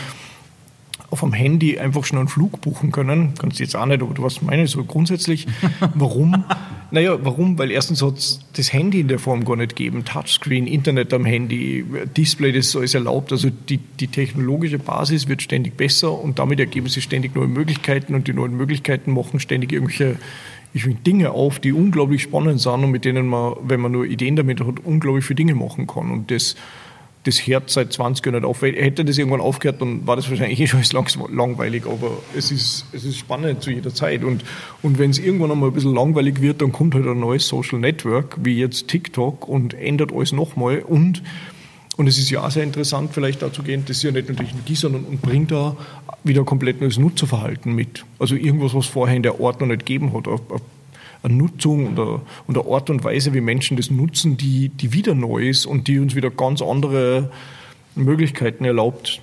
[1.10, 3.34] auf dem Handy einfach schon einen Flug buchen können.
[3.38, 5.46] Kannst du jetzt auch nicht, aber du was meine, so grundsätzlich.
[5.94, 6.44] Warum?
[6.90, 7.58] naja, warum?
[7.58, 10.04] Weil erstens hat es das Handy in der Form gar nicht gegeben.
[10.04, 11.84] Touchscreen, Internet am Handy,
[12.16, 13.32] Display, das ist alles erlaubt.
[13.32, 18.14] Also die, die technologische Basis wird ständig besser und damit ergeben sich ständig neue Möglichkeiten
[18.14, 20.16] und die neuen Möglichkeiten machen ständig irgendwelche
[20.72, 24.04] ich finde Dinge auf, die unglaublich spannend sind und mit denen man, wenn man nur
[24.04, 26.12] Ideen damit hat, unglaublich viele Dinge machen kann.
[26.12, 26.54] Und das
[27.24, 28.62] das hört seit 20 Jahren nicht auf.
[28.62, 30.82] Hätte das irgendwann aufgehört, dann war das wahrscheinlich eh schon
[31.30, 34.24] langweilig, aber es ist, es ist spannend zu jeder Zeit.
[34.24, 34.42] Und,
[34.82, 37.78] und wenn es irgendwann einmal ein bisschen langweilig wird, dann kommt halt ein neues Social
[37.78, 40.80] Network, wie jetzt TikTok, und ändert alles nochmal.
[40.80, 41.22] Und,
[41.96, 44.38] und es ist ja auch sehr interessant, vielleicht dazu gehen, das ist ja nicht nur
[44.38, 45.76] Technologie, sondern und bringt da
[46.24, 48.06] wieder ein komplett neues Nutzerverhalten mit.
[48.18, 50.26] Also irgendwas, was vorher in der noch nicht gegeben hat.
[51.22, 54.92] Eine Nutzung und eine, und eine Art und Weise, wie Menschen das nutzen, die, die
[54.92, 57.30] wieder neu ist und die uns wieder ganz andere
[57.94, 59.20] Möglichkeiten erlaubt,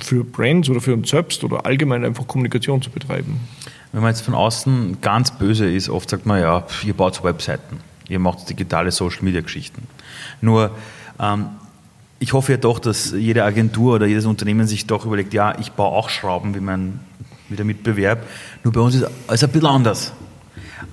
[0.00, 3.40] für Brands oder für uns selbst oder allgemein einfach Kommunikation zu betreiben.
[3.92, 7.78] Wenn man jetzt von außen ganz böse ist, oft sagt man, ja, ihr baut Webseiten,
[8.08, 9.86] ihr macht digitale Social-Media-Geschichten.
[10.40, 10.70] Nur,
[11.20, 11.46] ähm,
[12.18, 15.72] ich hoffe ja doch, dass jede Agentur oder jedes Unternehmen sich doch überlegt, ja, ich
[15.72, 17.00] baue auch Schrauben wie mein
[17.50, 18.26] wie der Mitbewerb,
[18.62, 20.12] nur bei uns ist es ein bisschen anders.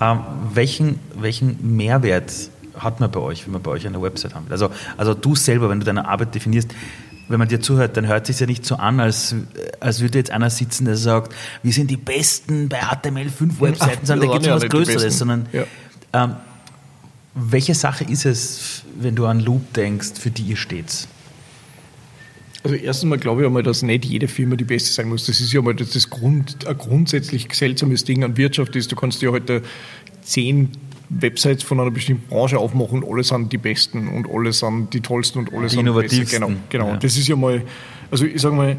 [0.01, 0.19] Ähm,
[0.53, 2.31] welchen, welchen Mehrwert
[2.75, 4.53] hat man bei euch, wenn man bei euch eine Website haben will?
[4.53, 6.69] Also, also du selber, wenn du deine Arbeit definierst,
[7.29, 9.35] wenn man dir zuhört, dann hört es sich ja nicht so an, als,
[9.79, 11.33] als würde jetzt einer sitzen, der sagt,
[11.63, 15.63] wir sind die Besten bei HTML5-Webseiten, sondern da geht es was Größeres, sondern ja.
[16.13, 16.35] ähm,
[17.33, 21.07] welche Sache ist es, wenn du an Loop denkst, für die ihr steht?
[22.63, 25.25] Also erstens mal glaube ich einmal, dass nicht jede Firma die beste sein muss.
[25.25, 28.91] Das ist ja mal das, das Grund, ein grundsätzlich seltsames Ding an Wirtschaft ist.
[28.91, 29.63] Du kannst dir heute
[30.21, 30.69] zehn
[31.09, 35.01] Websites von einer bestimmten Branche aufmachen und alle sind die besten und alle sind die
[35.01, 36.25] tollsten und alle die sind die besten.
[36.29, 36.87] Genau, genau.
[36.89, 36.97] Ja.
[36.97, 37.63] Das ist ja mal,
[38.09, 38.77] also ich sage mal,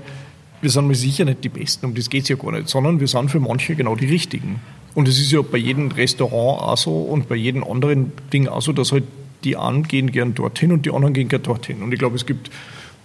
[0.63, 3.01] wir sind mal sicher nicht die Besten, um das geht es ja gar nicht, sondern
[3.01, 4.61] wir sind für manche genau die Richtigen.
[4.95, 8.63] Und es ist ja bei jedem Restaurant auch so und bei jedem anderen Ding auch
[8.63, 9.05] so, dass halt
[9.45, 11.83] die einen gehen gern dorthin und die anderen gehen gern dorthin.
[11.83, 12.51] Und ich glaube, es gibt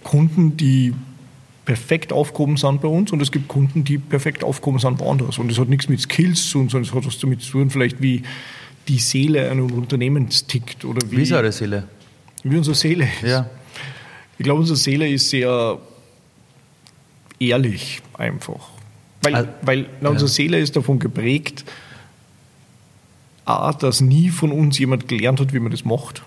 [0.08, 0.94] Kunden, die
[1.66, 5.36] perfekt aufgehoben sind bei uns und es gibt Kunden, die perfekt aufgehoben sind woanders.
[5.36, 7.68] Und das hat nichts mit Skills zu tun, sondern es hat was damit zu tun,
[7.68, 8.22] vielleicht wie
[8.88, 10.86] die Seele eines Unternehmens tickt.
[10.86, 11.84] Oder wie, wie ist eure Seele?
[12.42, 13.28] Wie unsere Seele ist.
[13.28, 13.50] Ja.
[14.38, 15.78] Ich glaube, unsere Seele ist sehr
[17.38, 18.70] ehrlich einfach.
[19.20, 20.34] Weil, also, weil na, unsere ja.
[20.34, 21.66] Seele ist davon geprägt,
[23.44, 26.22] A, dass nie von uns jemand gelernt hat, wie man das macht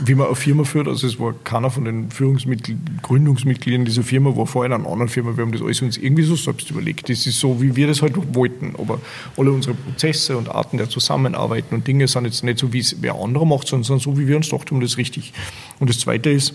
[0.00, 0.88] wie man eine Firma führt.
[0.88, 5.08] Also es war keiner von den Führungsmitgliedern, Gründungsmitgliedern dieser Firma, war vorher in einer anderen
[5.08, 5.36] Firma.
[5.36, 7.08] Wir haben das alles uns irgendwie so selbst überlegt.
[7.08, 8.74] Das ist so, wie wir das halt wollten.
[8.78, 9.00] Aber
[9.36, 12.96] alle unsere Prozesse und Arten der Zusammenarbeit und Dinge sind jetzt nicht so, wie es
[13.00, 15.32] wer andere macht, sondern so, wie wir uns gedacht haben, das ist richtig.
[15.78, 16.54] Und das Zweite ist,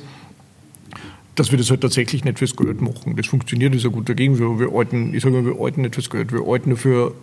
[1.36, 3.16] dass wir das halt tatsächlich nicht fürs Geld machen.
[3.16, 4.60] Das funktioniert, ist ein guter Gegenwehr.
[4.60, 6.34] Wir alten, ich sage mal, wir alten nicht fürs Geld.
[6.34, 7.14] Wir alten nur für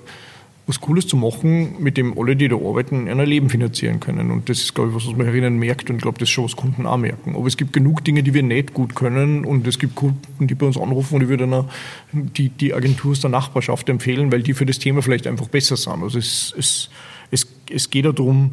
[0.67, 4.33] was Cooles zu machen, mit dem alle, die da arbeiten, ein Leben finanzieren können.
[4.33, 6.45] Und das ist, glaube ich, was, was man herinnen merkt und ich glaube, das schon
[6.45, 7.37] was Kunden auch merken.
[7.37, 10.55] Aber es gibt genug Dinge, die wir nicht gut können und es gibt Kunden, die
[10.57, 11.67] bei uns anrufen und ich würde dann
[12.13, 15.77] die, die Agentur aus der Nachbarschaft empfehlen, weil die für das Thema vielleicht einfach besser
[15.77, 16.03] sind.
[16.03, 16.91] Also es, es,
[17.31, 18.53] es, es geht darum,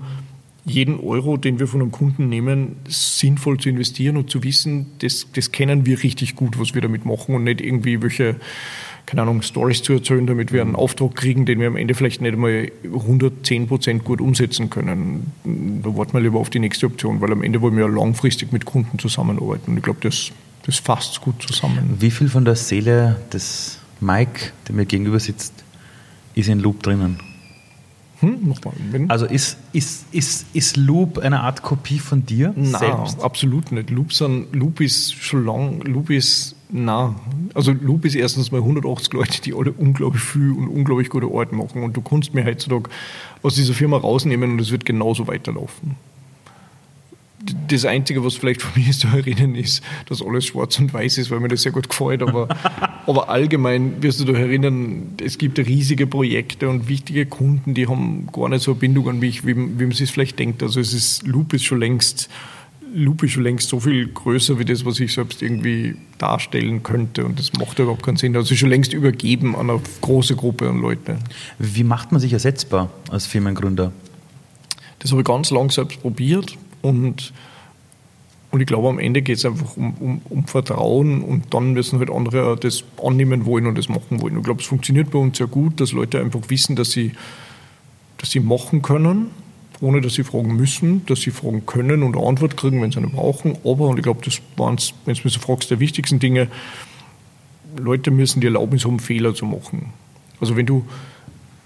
[0.66, 5.28] jeden Euro, den wir von einem Kunden nehmen, sinnvoll zu investieren und zu wissen, das,
[5.34, 8.38] das kennen wir richtig gut, was wir damit machen und nicht irgendwie welche
[9.06, 12.22] keine Ahnung, Stories zu erzählen, damit wir einen Auftrag kriegen, den wir am Ende vielleicht
[12.22, 15.32] nicht einmal 110 Prozent gut umsetzen können.
[15.44, 18.52] Da warten wir lieber auf die nächste Option, weil am Ende wollen wir ja langfristig
[18.52, 19.72] mit Kunden zusammenarbeiten.
[19.72, 20.32] Und ich glaube, das,
[20.66, 21.98] das fasst gut zusammen.
[22.00, 25.54] Wie viel von der Seele des Mike, der mir gegenüber sitzt,
[26.36, 27.20] ist in Loop drinnen?
[28.24, 28.74] Hm, nochmal.
[29.10, 33.22] Also ist, ist, ist, ist Loop eine Art Kopie von dir Nein, selbst?
[33.22, 33.90] absolut nicht.
[33.90, 37.14] Loop, sind, Loop ist schon lang, Loop ist na,
[37.54, 41.52] also Loop ist erstens mal 180 Leute, die alle unglaublich viel und unglaublich gute Arbeit
[41.52, 41.84] machen.
[41.84, 42.90] Und du kannst mir heutzutage
[43.44, 45.96] aus dieser Firma rausnehmen und es wird genauso weiterlaufen.
[47.68, 51.30] Das Einzige, was vielleicht von mir zu erinnern ist, dass alles schwarz und weiß ist,
[51.30, 52.24] weil mir das sehr gut gefällt.
[52.24, 52.48] Aber,
[53.06, 58.28] aber allgemein wirst du dich erinnern, es gibt riesige Projekte und wichtige Kunden, die haben
[58.34, 60.64] gar nicht so eine Bindung an mich, wie, wie man sich vielleicht denkt.
[60.64, 62.30] Also es ist, Loop ist schon längst
[62.94, 67.26] Loop ist schon längst so viel größer wie das, was ich selbst irgendwie darstellen könnte.
[67.26, 68.36] Und das macht überhaupt keinen Sinn.
[68.36, 71.18] Also schon längst übergeben an eine große Gruppe an Leute.
[71.58, 73.92] Wie macht man sich ersetzbar als Firmengründer?
[75.00, 77.34] Das habe ich ganz lang selbst probiert und,
[78.52, 82.00] und ich glaube, am Ende geht es einfach um, um, um, Vertrauen und dann müssen
[82.00, 84.38] halt andere das annehmen wollen und das machen wollen.
[84.38, 87.12] Ich glaube, es funktioniert bei uns sehr gut, dass Leute einfach wissen, dass sie,
[88.18, 89.32] dass sie machen können
[89.82, 92.98] ohne dass sie fragen müssen, dass sie fragen können und eine Antwort kriegen, wenn sie
[92.98, 93.58] eine brauchen.
[93.64, 96.48] Aber, und ich glaube, das waren es, wenn du mich so fragst, der wichtigsten Dinge,
[97.78, 99.94] Leute müssen die Erlaubnis haben, Fehler zu machen.
[100.40, 100.86] Also wenn du,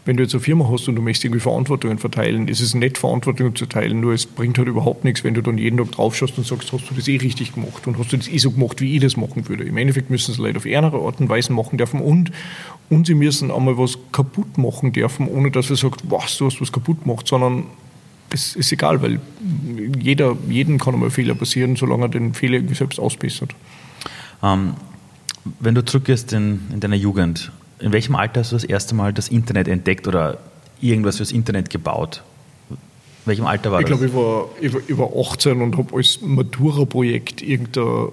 [0.05, 2.97] wenn du jetzt eine Firma hast und du möchtest irgendwie Verantwortungen verteilen, ist es nett,
[2.97, 6.37] Verantwortungen zu teilen, nur es bringt halt überhaupt nichts, wenn du dann jeden Tag draufschaust
[6.37, 8.79] und sagst, hast du das eh richtig gemacht und hast du das eh so gemacht,
[8.79, 9.65] wie ich das machen würde.
[9.65, 12.31] Im Endeffekt müssen sie Leute auf andere Art und Weise machen dürfen und,
[12.89, 16.61] und sie müssen einmal was kaputt machen dürfen, ohne dass er sagt, was, du hast
[16.61, 17.65] was kaputt gemacht, sondern
[18.31, 19.19] es ist egal, weil
[19.99, 23.51] jeder, jedem kann einmal Fehler passieren, solange er den Fehler irgendwie selbst ausbessert.
[24.43, 24.73] Ähm,
[25.59, 29.13] wenn du zurückgehst in, in deiner Jugend, in welchem Alter hast du das erste Mal
[29.13, 30.39] das Internet entdeckt oder
[30.81, 32.23] irgendwas fürs Internet gebaut?
[32.69, 32.77] In
[33.25, 34.01] welchem Alter war ich das?
[34.01, 38.09] Ich glaube, ich war, war 18 und habe als Matura-Projekt irgendein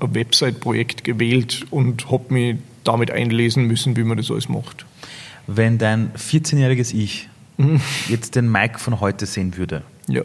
[0.00, 4.86] Website-Projekt gewählt und habe mich damit einlesen müssen, wie man das alles macht.
[5.46, 7.80] Wenn dein 14-jähriges Ich mhm.
[8.08, 9.82] jetzt den Mike von heute sehen würde.
[10.08, 10.22] Ja.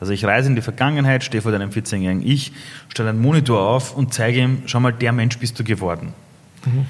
[0.00, 2.52] Also ich reise in die Vergangenheit, stehe vor deinem 14-jährigen Ich,
[2.88, 6.12] stelle einen Monitor auf und zeige ihm, schau mal, der Mensch bist du geworden.
[6.64, 6.86] Mhm.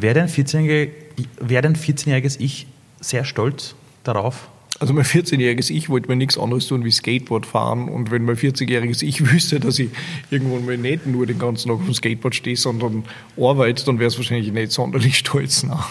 [0.00, 2.66] Wäre dein 14-jähriges Ich
[3.00, 4.48] sehr stolz darauf?
[4.80, 8.36] Also mein 14-jähriges Ich wollte mir nichts anderes tun wie Skateboard fahren und wenn mein
[8.36, 9.90] 40-jähriges Ich wüsste, dass ich
[10.30, 13.04] irgendwann mal nicht nur den ganzen Tag dem Skateboard stehe, sondern
[13.36, 15.90] arbeite, dann wäre es wahrscheinlich nicht sonderlich stolz nach.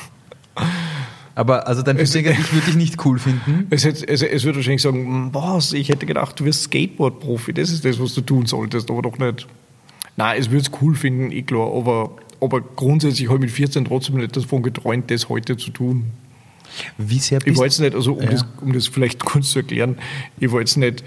[1.37, 3.67] Aber also dein 14-jähriges Ich würde dich nicht cool finden?
[3.69, 7.69] Es, hätte, es, es würde wahrscheinlich sagen, was, ich hätte gedacht, du wirst Skateboard-Profi, das
[7.69, 9.45] ist das, was du tun solltest, aber doch nicht.
[10.15, 13.85] Nein, es würde es cool finden, eh klar, aber, aber grundsätzlich habe ich mit 14
[13.85, 16.05] trotzdem nicht davon geträumt, das heute zu tun.
[16.97, 18.31] Wie sehr bist Ich wollte es nicht, also um, ja.
[18.31, 19.99] das, um das vielleicht kurz zu erklären,
[20.39, 21.03] ich wollte es nicht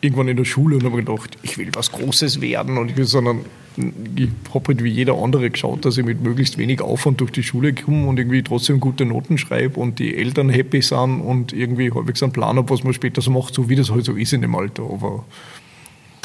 [0.00, 3.40] irgendwann in der Schule und habe gedacht, ich will was Großes werden, und ich, sondern
[3.76, 7.42] ich habe halt wie jeder andere geschaut, dass ich mit möglichst wenig Aufwand durch die
[7.42, 11.90] Schule komme und irgendwie trotzdem gute Noten schreibe und die Eltern happy sind und irgendwie
[11.92, 14.32] halbwegs einen Plan habe, was man später so macht, so wie das halt so ist
[14.32, 14.82] in dem Alter.
[14.82, 15.24] Aber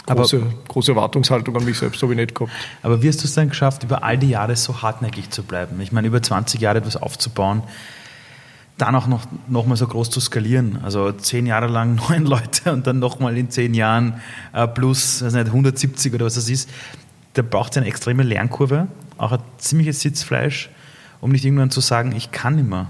[0.08, 2.52] große, aber, große Erwartungshaltung an mich selbst habe ich nicht gehabt.
[2.84, 5.80] Aber wie hast du es dann geschafft, über all die Jahre so hartnäckig zu bleiben?
[5.82, 7.64] Ich meine, über 20 Jahre etwas aufzubauen,
[8.78, 10.80] dann auch noch, noch mal so groß zu skalieren.
[10.84, 14.22] Also zehn Jahre lang neun Leute und dann noch mal in zehn Jahren
[14.54, 16.70] äh, plus also nicht, 170 oder was das ist.
[17.38, 18.88] Da braucht es eine extreme Lernkurve,
[19.20, 20.72] auch ein ziemliches Sitzfleisch,
[21.22, 22.88] um nicht irgendwann zu sagen, ich kann nicht mehr.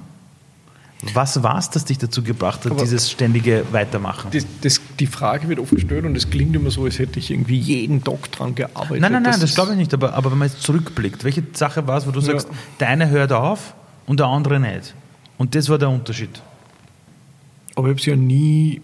[1.13, 4.31] Was war es, das dich dazu gebracht hat, Aber dieses ständige Weitermachen?
[4.31, 7.29] Das, das, die Frage wird oft gestellt und es klingt immer so, als hätte ich
[7.29, 9.01] irgendwie jeden Tag dran gearbeitet.
[9.01, 9.93] Nein, nein, nein, das, das glaube ich nicht.
[9.93, 12.27] Aber, aber wenn man jetzt zurückblickt, welche Sache war es, wo du ja.
[12.27, 13.75] sagst, deine hört auf
[14.05, 14.95] und der andere nicht?
[15.37, 16.41] Und das war der Unterschied.
[17.75, 18.81] Aber ich habe es ja nie,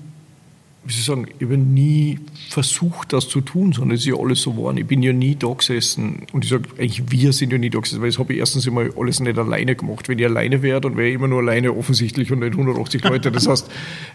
[0.86, 2.20] wie ich sagen, ich habe nie
[2.50, 4.78] versucht, das zu tun, sondern es ist ja alles so geworden.
[4.78, 6.24] Ich bin ja nie da gesessen.
[6.34, 8.68] Und ich sage, eigentlich wir sind ja nie da gesessen, weil das habe ich erstens
[8.68, 10.10] immer alles nicht alleine gemacht.
[10.10, 13.32] Wenn ich alleine wäre, dann wäre ich immer nur alleine offensichtlich und nicht 180 Leute.
[13.32, 13.70] Das heißt,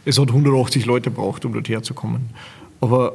[0.04, 2.30] es hat 180 Leute braucht, um dorthin zu kommen.
[2.80, 3.14] Aber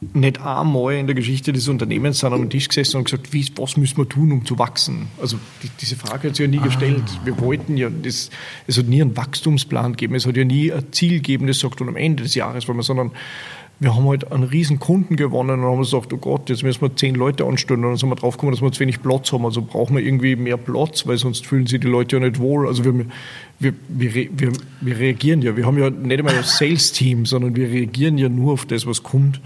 [0.00, 3.76] nicht einmal in der Geschichte des Unternehmens sind am Tisch gesessen und gesagt, wie, was
[3.76, 5.08] müssen wir tun, um zu wachsen?
[5.20, 6.64] Also die, diese Frage hat sich ja nie ah.
[6.64, 7.04] gestellt.
[7.24, 8.30] Wir wollten ja, das,
[8.66, 11.80] es hat nie einen Wachstumsplan gegeben, es hat ja nie ein Ziel gegeben, das sagt,
[11.80, 13.12] und am Ende des Jahres wollen wir, sondern
[13.78, 16.96] wir haben halt einen riesen Kunden gewonnen und haben gesagt, oh Gott, jetzt müssen wir
[16.96, 19.44] zehn Leute anstellen und dann sind wir draufgekommen, dass wir zu wenig Platz haben.
[19.44, 22.66] Also brauchen wir irgendwie mehr Platz, weil sonst fühlen sich die Leute ja nicht wohl.
[22.66, 22.94] Also wir,
[23.58, 25.56] wir, wir, wir, wir reagieren ja.
[25.56, 29.02] Wir haben ja nicht einmal ein Sales-Team, sondern wir reagieren ja nur auf das, was
[29.02, 29.42] kommt.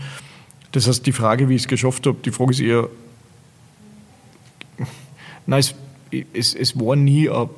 [0.72, 2.88] Das heißt, die Frage, wie ich es geschafft habe, die Frage ist eher,
[5.46, 5.74] nein, es,
[6.32, 7.48] es, es war nie eine,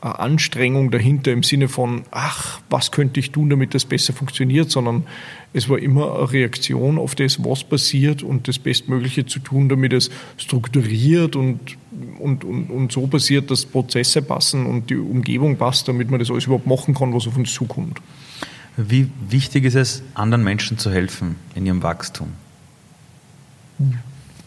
[0.00, 4.70] eine Anstrengung dahinter im Sinne von, ach, was könnte ich tun, damit das besser funktioniert,
[4.70, 5.06] sondern
[5.52, 9.92] es war immer eine Reaktion auf das, was passiert und das Bestmögliche zu tun, damit
[9.92, 11.60] es strukturiert und,
[12.18, 16.30] und, und, und so passiert, dass Prozesse passen und die Umgebung passt, damit man das
[16.30, 17.98] alles überhaupt machen kann, was auf uns zukommt.
[18.80, 22.28] Wie wichtig ist es, anderen Menschen zu helfen in ihrem Wachstum?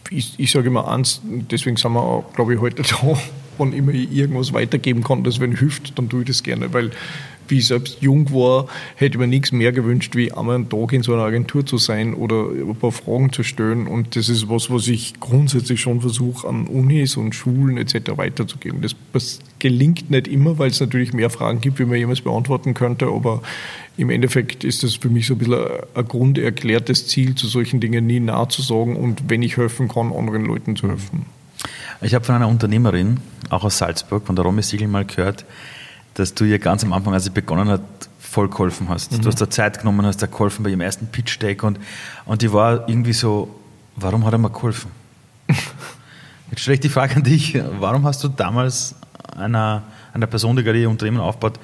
[0.10, 3.18] Ich, ich sage immer eins, deswegen sind wir auch, glaube ich, heute da,
[3.58, 6.92] wenn immer ich irgendwas weitergeben kann, das wenn hilft, dann tue ich das gerne, weil
[7.52, 10.94] wie ich selbst jung war, hätte ich mir nichts mehr gewünscht, wie einmal einen Tag
[10.94, 13.88] in so einer Agentur zu sein oder ein paar Fragen zu stellen.
[13.88, 18.16] Und das ist was, was ich grundsätzlich schon versuche, an Unis und Schulen etc.
[18.16, 18.82] weiterzugeben.
[18.82, 22.74] Das, das gelingt nicht immer, weil es natürlich mehr Fragen gibt, wie man jemals beantworten
[22.74, 23.08] könnte.
[23.08, 23.42] Aber
[23.98, 28.08] im Endeffekt ist das für mich so ein bisschen ein grunderklärtes Ziel, zu solchen Dingen
[28.08, 31.26] nie nahe zu sagen und wenn ich helfen kann, anderen Leuten zu helfen.
[32.02, 33.20] Ich habe von einer Unternehmerin,
[33.50, 35.46] auch aus Salzburg, von der Romy Siegel mal gehört,
[36.16, 37.82] dass du ihr ganz am Anfang, als sie begonnen hat,
[38.20, 39.12] voll geholfen hast.
[39.12, 39.22] Mhm.
[39.22, 41.80] Du hast da Zeit genommen, hast da geholfen bei ihrem ersten Pitch-Deck und,
[42.26, 43.54] und die war irgendwie so,
[43.98, 44.90] warum hat er mir geholfen?
[46.50, 48.96] Jetzt stelle ich die Frage an dich, warum hast du damals
[49.36, 49.84] einer,
[50.14, 51.60] einer Person, die gerade ihr Unternehmen aufbaut,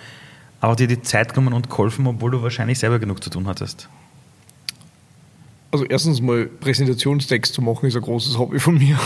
[0.60, 3.90] aber dir die Zeit genommen und geholfen, obwohl du wahrscheinlich selber genug zu tun hattest?
[5.72, 8.98] Also erstens mal Präsentationstext zu machen ist ein großes Hobby von mir.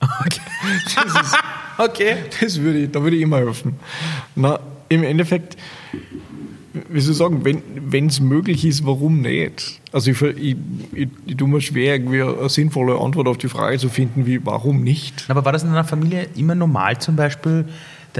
[0.00, 0.40] Okay.
[0.94, 1.36] Das ist,
[1.78, 2.16] okay.
[2.40, 3.74] Das würde ich, da würde ich immer helfen.
[4.34, 5.56] Na, im Endeffekt,
[6.88, 9.80] wie soll ich sagen, wenn es möglich ist, warum nicht?
[9.92, 10.56] Also ich, ich,
[10.92, 14.44] ich, ich tue mir schwer, irgendwie eine sinnvolle Antwort auf die Frage zu finden, wie
[14.44, 15.24] warum nicht.
[15.28, 17.64] Aber war das in deiner Familie immer normal zum Beispiel,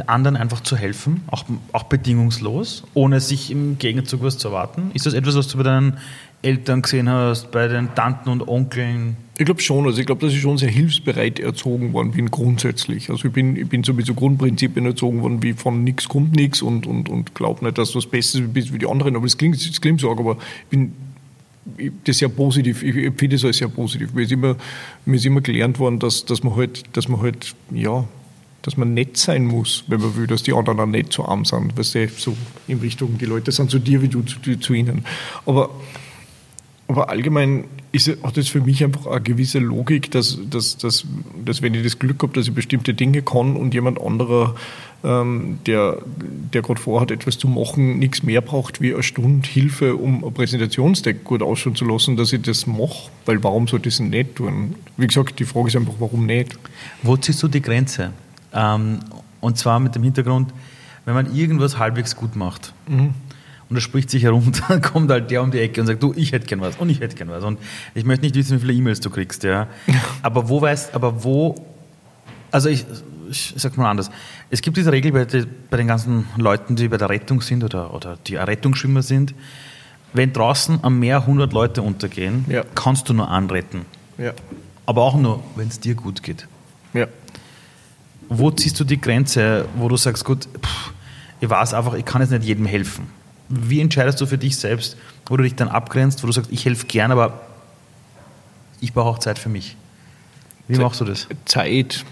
[0.03, 4.91] anderen einfach zu helfen, auch, auch bedingungslos, ohne sich im Gegenzug was zu erwarten?
[4.95, 5.99] Ist das etwas, was du bei deinen
[6.43, 9.17] Eltern gesehen hast, bei den Tanten und Onkeln?
[9.39, 9.85] Ich glaube schon.
[9.87, 13.11] Also ich glaube, dass ich schon sehr hilfsbereit erzogen worden bin grundsätzlich.
[13.11, 16.87] Also ich bin, ich bin sowieso Grundprinzipien erzogen worden, wie von nichts kommt nichts und,
[16.87, 19.17] und, und glaub nicht, dass du das Beste bist wie die anderen.
[19.17, 20.93] Aber das klingt, das klingt so, aber ich bin
[22.05, 22.83] das sehr positiv.
[22.83, 24.15] Ich empfinde das als sehr positiv.
[24.15, 24.57] Mir ist immer,
[25.05, 28.05] mir ist immer gelernt worden, dass, dass man halt, dass man halt, ja,
[28.63, 31.45] dass man nett sein muss, wenn man will, dass die anderen auch nett zu arm
[31.45, 31.77] sind.
[31.79, 32.37] Weißt du, so
[32.67, 35.05] in Richtung, die Leute sind zu dir wie du zu, zu ihnen.
[35.45, 35.71] Aber,
[36.89, 41.07] aber allgemein ist, hat es für mich einfach eine gewisse Logik, dass, dass, dass,
[41.45, 44.55] dass wenn ich das Glück habe, dass ich bestimmte Dinge kann und jemand anderer,
[45.05, 45.99] ähm, der,
[46.53, 50.33] der gerade vorhat, etwas zu machen, nichts mehr braucht wie eine Stunde Hilfe, um ein
[50.33, 53.11] Präsentationsdeck gut ausschauen zu lassen, dass ich das mache.
[53.25, 54.75] Weil warum sollte ich das nicht tun?
[54.97, 56.59] Wie gesagt, die Frage ist einfach, warum nicht?
[57.03, 58.13] Wo ziehst du die Grenze?
[58.57, 59.01] Ähm,
[59.41, 60.53] und zwar mit dem Hintergrund,
[61.05, 62.73] wenn man irgendwas halbwegs gut macht.
[62.89, 63.15] Mhm
[63.69, 66.13] und er spricht sich herum, dann kommt halt der um die Ecke und sagt, du,
[66.17, 67.45] ich hätte gern was und ich hätte gern was.
[67.45, 67.59] Und
[67.95, 69.67] ich möchte nicht wissen, wie viele E-Mails du kriegst, ja.
[70.23, 71.55] Aber wo weißt, aber wo,
[72.51, 72.85] also ich,
[73.31, 74.11] ich sag mal anders.
[74.51, 77.65] Es gibt diese Regel bei, die, bei, den ganzen Leuten, die bei der Rettung sind
[77.65, 79.35] oder, oder die Rettungsschwimmer sind.
[80.13, 82.65] Wenn draußen am Meer 100 Leute untergehen, ja.
[82.75, 83.83] kannst du nur anretten.
[84.17, 84.33] Ja.
[84.87, 86.47] Aber auch nur, wenn es dir gut geht.
[86.95, 87.09] Ja.
[88.29, 90.93] Wo ziehst du die Grenze, wo du sagst, gut, pff,
[91.41, 93.07] ich weiß einfach, ich kann jetzt nicht jedem helfen
[93.49, 94.97] wie entscheidest du für dich selbst,
[95.27, 97.41] wo du dich dann abgrenzt, wo du sagst, ich helfe gern, aber
[98.81, 99.77] ich brauche auch Zeit für mich?
[100.69, 101.29] Wie machst du das?
[101.45, 102.05] Zeit,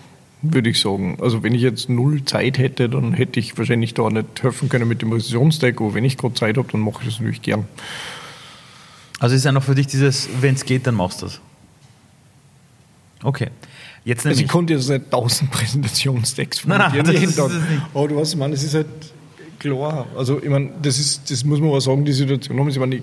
[0.43, 1.19] würde ich sagen.
[1.21, 4.87] Also wenn ich jetzt null Zeit hätte, dann hätte ich wahrscheinlich da nicht helfen können
[4.87, 7.67] mit dem Präzisionsdeck, aber wenn ich gerade Zeit habe, dann mache ich das natürlich gern.
[9.19, 11.41] Also ist einfach für dich dieses, wenn es geht, dann machst du es.
[13.23, 13.49] Okay.
[14.05, 17.51] Jetzt also ich konnte jetzt nicht tausend Präsentationsdecks von nein, nein, jeden Tag.
[17.95, 18.87] Aber du weißt, man, es ist halt
[19.59, 20.07] klar.
[20.17, 22.69] Also ich meine, das ist, das muss man auch sagen, die Situation haben.
[22.69, 23.03] Ich meine,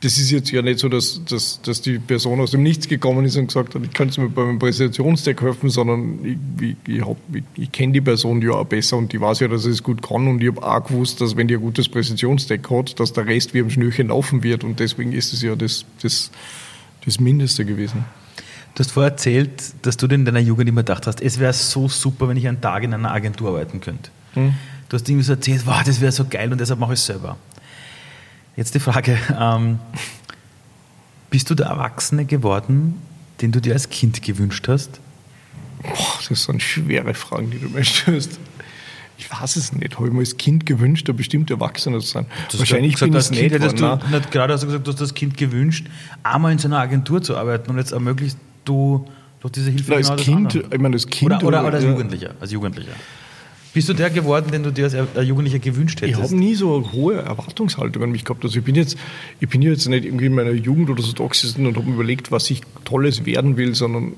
[0.00, 3.24] das ist jetzt ja nicht so, dass, dass, dass die Person aus dem Nichts gekommen
[3.24, 6.18] ist und gesagt hat, ich kann mir beim Präsentationsdeck helfen, sondern
[6.60, 9.64] ich, ich, ich, ich kenne die Person ja auch besser und die weiß ja, dass
[9.64, 13.00] es gut kann und ich habe auch gewusst, dass wenn die ein gutes Präsentationsdeck hat,
[13.00, 16.30] dass der Rest wie am Schnürchen laufen wird und deswegen ist es ja das, das,
[17.04, 18.04] das Mindeste gewesen.
[18.74, 21.88] Du hast vorher erzählt, dass du in deiner Jugend immer gedacht hast, es wäre so
[21.88, 24.10] super, wenn ich einen Tag in einer Agentur arbeiten könnte.
[24.34, 24.54] Hm.
[24.88, 27.06] Du hast irgendwie so erzählt, wow, das wäre so geil und deshalb mache ich es
[27.06, 27.36] selber.
[28.56, 29.78] Jetzt die Frage, ähm,
[31.30, 33.00] bist du der Erwachsene geworden,
[33.40, 35.00] den du dir als Kind gewünscht hast?
[35.82, 38.38] Boah, das sind schwere Fragen, die du mir stellst.
[39.18, 39.96] Ich weiß es nicht.
[39.96, 42.26] Habe ich mir als Kind gewünscht, ein bestimmter Erwachsener zu sein?
[42.50, 43.80] Das Wahrscheinlich gesagt, bin ich nicht.
[43.80, 45.86] Du, nicht gerade hast du gesagt, du hast das Kind gewünscht,
[46.24, 49.06] einmal in so einer Agentur zu arbeiten und jetzt ermöglicht du
[49.40, 51.84] durch diese Hilfe Na, als genau Kind, ich meine, als Kind oder, oder, oder als
[51.84, 52.92] Jugendlicher, als Jugendlicher.
[53.74, 56.18] Bist du der geworden, den du dir als Jugendlicher gewünscht hättest?
[56.18, 58.44] Ich habe nie so hohe Erwartungshaltung an mich gehabt.
[58.44, 58.96] Also ich bin jetzt,
[59.40, 62.48] ich bin jetzt nicht irgendwie in meiner Jugend oder so da und habe überlegt, was
[62.50, 64.12] ich Tolles werden will, sondern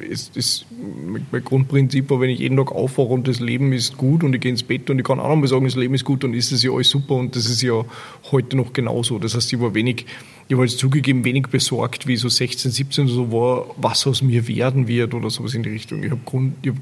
[0.00, 4.22] es ist mein Grundprinzip war, wenn ich jeden Tag aufwache und das Leben ist gut
[4.24, 6.24] und ich gehe ins Bett und ich kann auch nochmal sagen, das Leben ist gut,
[6.24, 7.84] dann ist es ja alles super und das ist ja
[8.30, 9.18] heute noch genauso.
[9.18, 10.06] Das heißt, ich war wenig,
[10.48, 14.22] ich habe jetzt zugegeben, wenig besorgt, wie so 16, 17 oder so war, was aus
[14.22, 16.02] mir werden wird oder sowas in die Richtung.
[16.02, 16.20] Ich habe
[16.62, 16.76] ich, hab,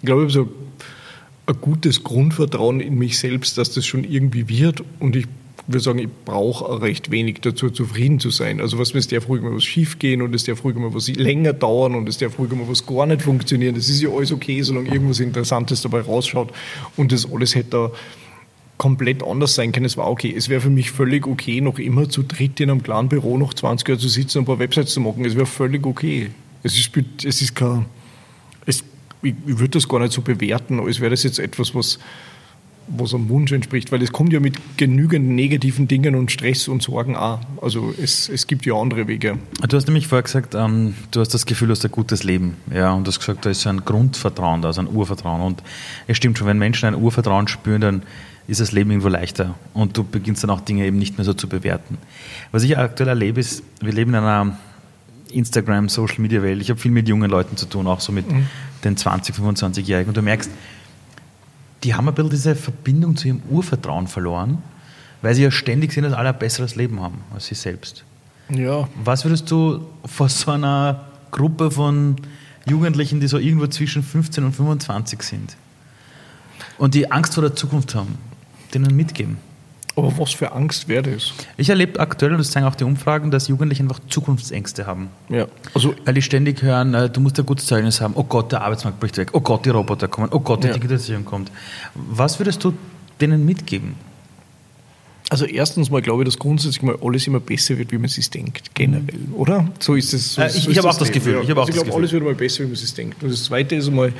[0.00, 0.48] ich glaube, ich habe so
[1.46, 4.84] ein gutes Grundvertrauen in mich selbst, dass das schon irgendwie wird.
[4.98, 5.26] Und ich
[5.66, 8.60] würde sagen, ich brauche recht wenig dazu, zufrieden zu sein.
[8.60, 11.08] Also was es darf ruhig mal was schief gehen und es darf ruhig mal was
[11.08, 13.74] länger dauern und es darf ruhig mal was gar nicht funktionieren.
[13.74, 16.52] Das ist ja alles okay, solange irgendwas Interessantes dabei rausschaut.
[16.96, 17.92] Und das alles hätte
[18.76, 19.86] komplett anders sein können.
[19.86, 20.34] Es war okay.
[20.36, 23.54] Es wäre für mich völlig okay, noch immer zu dritt in einem kleinen Büro noch
[23.54, 25.24] 20 Jahre zu sitzen und ein paar Websites zu machen.
[25.24, 26.30] Es wäre völlig okay.
[26.64, 26.90] Es ist,
[27.24, 27.86] es ist kein,
[28.66, 28.82] es
[29.22, 31.98] ich, ich würde das gar nicht so bewerten, als wäre das jetzt etwas, was,
[32.88, 36.82] was am Wunsch entspricht, weil es kommt ja mit genügend negativen Dingen und Stress und
[36.82, 37.40] Sorgen auch.
[37.60, 39.38] Also es, es gibt ja andere Wege.
[39.68, 42.56] Du hast nämlich vorher gesagt, ähm, du hast das Gefühl, du hast ein gutes Leben.
[42.74, 45.40] Ja, und du hast gesagt, da ist so ein Grundvertrauen da, also ein Urvertrauen.
[45.40, 45.62] Und
[46.06, 48.02] es stimmt schon, wenn Menschen ein Urvertrauen spüren, dann
[48.48, 51.32] ist das Leben irgendwo leichter und du beginnst dann auch Dinge eben nicht mehr so
[51.32, 51.96] zu bewerten.
[52.50, 54.58] Was ich aktuell erlebe, ist, wir leben in einer
[55.30, 56.60] Instagram, Social Media Welt.
[56.60, 58.46] Ich habe viel mit jungen Leuten zu tun, auch so mit mhm.
[58.84, 60.08] den 20, 25-Jährigen.
[60.08, 60.50] Und du merkst,
[61.84, 64.58] die haben ein bisschen diese Verbindung zu ihrem Urvertrauen verloren,
[65.20, 68.04] weil sie ja ständig sehen, dass alle ein besseres Leben haben als sie selbst.
[68.50, 68.88] Ja.
[69.02, 72.16] Was würdest du vor so einer Gruppe von
[72.66, 75.56] Jugendlichen, die so irgendwo zwischen 15 und 25 sind
[76.78, 78.18] und die Angst vor der Zukunft haben,
[78.74, 79.38] denen mitgeben?
[79.94, 81.32] Aber was für Angst wäre das?
[81.56, 85.10] Ich erlebe aktuell, und das zeigen auch die Umfragen, dass Jugendliche einfach Zukunftsängste haben.
[85.28, 85.46] Ja.
[85.74, 88.62] Also, Weil die ständig hören, äh, du musst ein gutes Zeugnis haben, oh Gott, der
[88.62, 90.74] Arbeitsmarkt bricht weg, oh Gott, die Roboter kommen, oh Gott, die ja.
[90.74, 91.50] Digitalisierung kommt.
[91.94, 92.72] Was würdest du
[93.20, 93.94] denen mitgeben?
[95.32, 98.28] Also erstens mal glaube ich, dass grundsätzlich mal alles immer besser wird, wie man sich
[98.28, 99.66] denkt, generell, oder?
[99.78, 100.34] So ist es.
[100.34, 101.40] So äh, ich, so ich habe auch das Gefühl.
[101.42, 103.22] Ich, also ich glaube, alles wird mal besser, wie man sich denkt.
[103.22, 104.12] Und das Zweite ist einmal,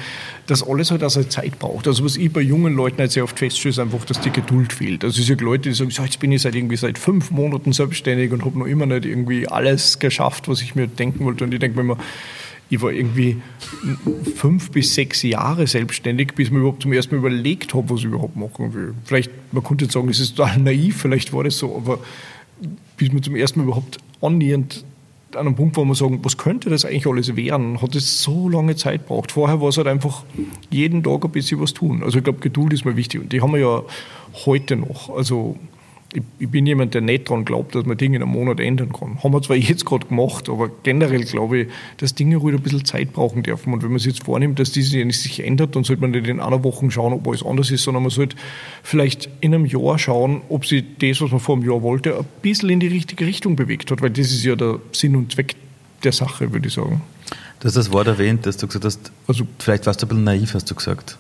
[0.47, 1.87] dass alles halt auch seine Zeit braucht.
[1.87, 4.73] Also was ich bei jungen Leuten halt sehr oft feststelle, ist einfach, dass die Geduld
[4.73, 5.05] fehlt.
[5.05, 7.75] Also es sind Leute, die sagen, so, jetzt bin ich seit irgendwie seit fünf Monaten
[7.75, 11.45] selbstständig und habe noch immer nicht irgendwie alles geschafft, was ich mir denken wollte.
[11.45, 11.99] Und ich denke mir immer,
[12.73, 13.37] ich war irgendwie
[14.35, 18.07] fünf bis sechs Jahre selbstständig, bis mir überhaupt zum ersten Mal überlegt habe, was ich
[18.07, 18.95] überhaupt machen will.
[19.05, 21.99] Vielleicht, man könnte jetzt sagen, das ist total naiv, vielleicht war das so, aber
[22.97, 24.87] bis man zum ersten Mal überhaupt annähernd
[25.35, 28.49] an einem Punkt, wo man sagen, was könnte das eigentlich alles werden, hat es so
[28.49, 29.33] lange Zeit gebraucht.
[29.33, 30.25] Vorher war es halt einfach
[30.71, 32.03] jeden Tag ein bisschen was tun.
[32.03, 33.83] Also ich glaube, Geduld ist mir wichtig und die haben wir ja
[34.47, 35.15] heute noch.
[35.15, 35.59] Also
[36.15, 38.93] ich, ich, bin jemand, der nicht daran glaubt, dass man Dinge in einem Monat ändern
[38.93, 39.23] kann.
[39.23, 42.85] Haben wir zwar jetzt gerade gemacht, aber generell glaube ich, dass Dinge ruhig ein bisschen
[42.85, 43.73] Zeit brauchen dürfen.
[43.73, 46.41] Und wenn man sich jetzt vornimmt, dass diese sich ändert, dann sollte man nicht in
[46.41, 48.37] einer Woche schauen, ob alles anders ist, sondern man sollte
[48.83, 52.27] vielleicht in einem Jahr schauen, ob sich das, was man vor einem Jahr wollte, ein
[52.43, 54.03] bisschen in die richtige Richtung bewegt hat.
[54.03, 55.55] Weil das ist ja der Sinn und Zweck
[56.05, 57.01] der Sache, würde ich sagen.
[57.61, 60.25] Du hast das Wort erwähnt, dass du gesagt hast, also vielleicht warst du ein bisschen
[60.25, 61.17] naiv, hast du gesagt.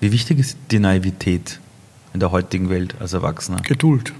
[0.00, 1.58] Wie wichtig ist die Naivität?
[2.16, 3.58] In der heutigen Welt als Erwachsener?
[3.62, 4.14] Geduld.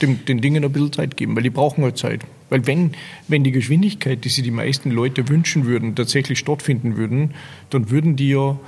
[0.00, 2.22] Dem, den Dingen ein bisschen Zeit geben, weil die brauchen halt Zeit.
[2.48, 2.92] Weil wenn,
[3.26, 7.34] wenn die Geschwindigkeit, die sich die meisten Leute wünschen würden, tatsächlich stattfinden würden,
[7.68, 8.58] dann würden die ja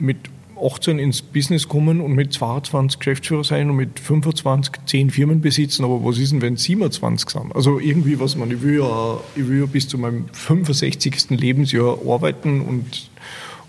[0.00, 0.16] mit
[0.60, 5.84] 18 ins Business kommen und mit 22 Geschäftsführer sein und mit 25 10 Firmen besitzen.
[5.84, 7.54] Aber was ist denn, wenn 27 sind?
[7.54, 11.30] Also irgendwie, was man, ich will ja, ich will ja bis zu meinem 65.
[11.30, 13.08] Lebensjahr arbeiten und,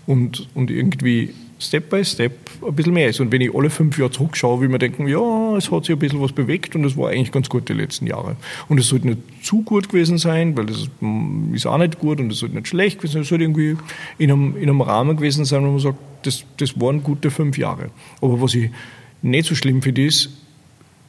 [0.06, 2.32] und, und irgendwie Step by Step
[2.66, 3.20] ein bisschen mehr ist.
[3.20, 5.98] Und wenn ich alle fünf Jahre zurückschaue, will man denken, ja, es hat sich ein
[5.98, 8.36] bisschen was bewegt und es war eigentlich ganz gut die letzten Jahre.
[8.68, 10.88] Und es sollte nicht zu gut gewesen sein, weil das
[11.52, 13.22] ist auch nicht gut und es sollte nicht schlecht gewesen sein.
[13.22, 13.76] Es sollte irgendwie
[14.18, 17.56] in einem, in einem Rahmen gewesen sein, wo man sagt, das, das waren gute fünf
[17.58, 17.90] Jahre.
[18.20, 18.70] Aber was ich
[19.22, 20.30] nicht so schlimm finde, ist,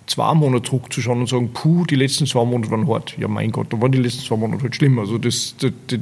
[0.07, 3.17] zwei Monate zurückzuschauen und sagen, puh, die letzten zwei Monate waren hart.
[3.17, 4.99] Ja, mein Gott, da waren die letzten zwei Monate halt schlimm.
[4.99, 5.99] Also das, das, das,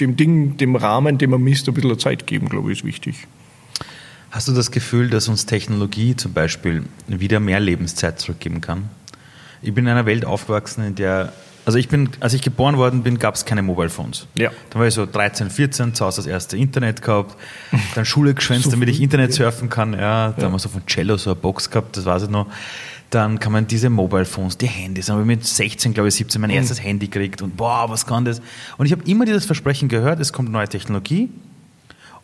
[0.00, 3.26] dem Ding, dem Rahmen, den man misst, ein bisschen Zeit geben, glaube ich, ist wichtig.
[4.34, 8.88] Hast du das Gefühl, dass uns Technologie zum Beispiel wieder mehr Lebenszeit zurückgeben kann?
[9.62, 11.32] Ich bin in einer Welt aufgewachsen, in der,
[11.64, 14.26] also ich bin, als ich geboren worden bin, gab es keine Mobile Phones.
[14.36, 14.50] Ja.
[14.70, 17.36] Dann war ich so 13, 14, zu Hause das erste Internet gehabt,
[17.94, 19.92] dann Schule geschwänzt, so damit ich Internet surfen kann.
[19.92, 20.44] Ja, da ja.
[20.46, 22.48] haben wir so von Cello so eine Box gehabt, das weiß ich noch.
[23.10, 26.16] Dann kann man diese Mobile Phones, die Handys, dann habe ich mit 16, glaube ich,
[26.16, 26.56] 17 mein mhm.
[26.56, 28.42] erstes Handy gekriegt und boah, was kann das?
[28.78, 31.28] Und ich habe immer dieses Versprechen gehört, es kommt neue Technologie,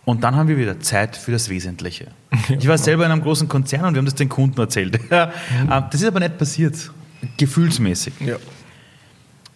[0.05, 2.09] und dann haben wir wieder Zeit für das Wesentliche.
[2.49, 4.99] Ich war selber in einem großen Konzern und wir haben das den Kunden erzählt.
[5.11, 5.69] Mhm.
[5.69, 6.91] Das ist aber nicht passiert,
[7.37, 8.15] gefühlsmäßig.
[8.21, 8.37] Ja.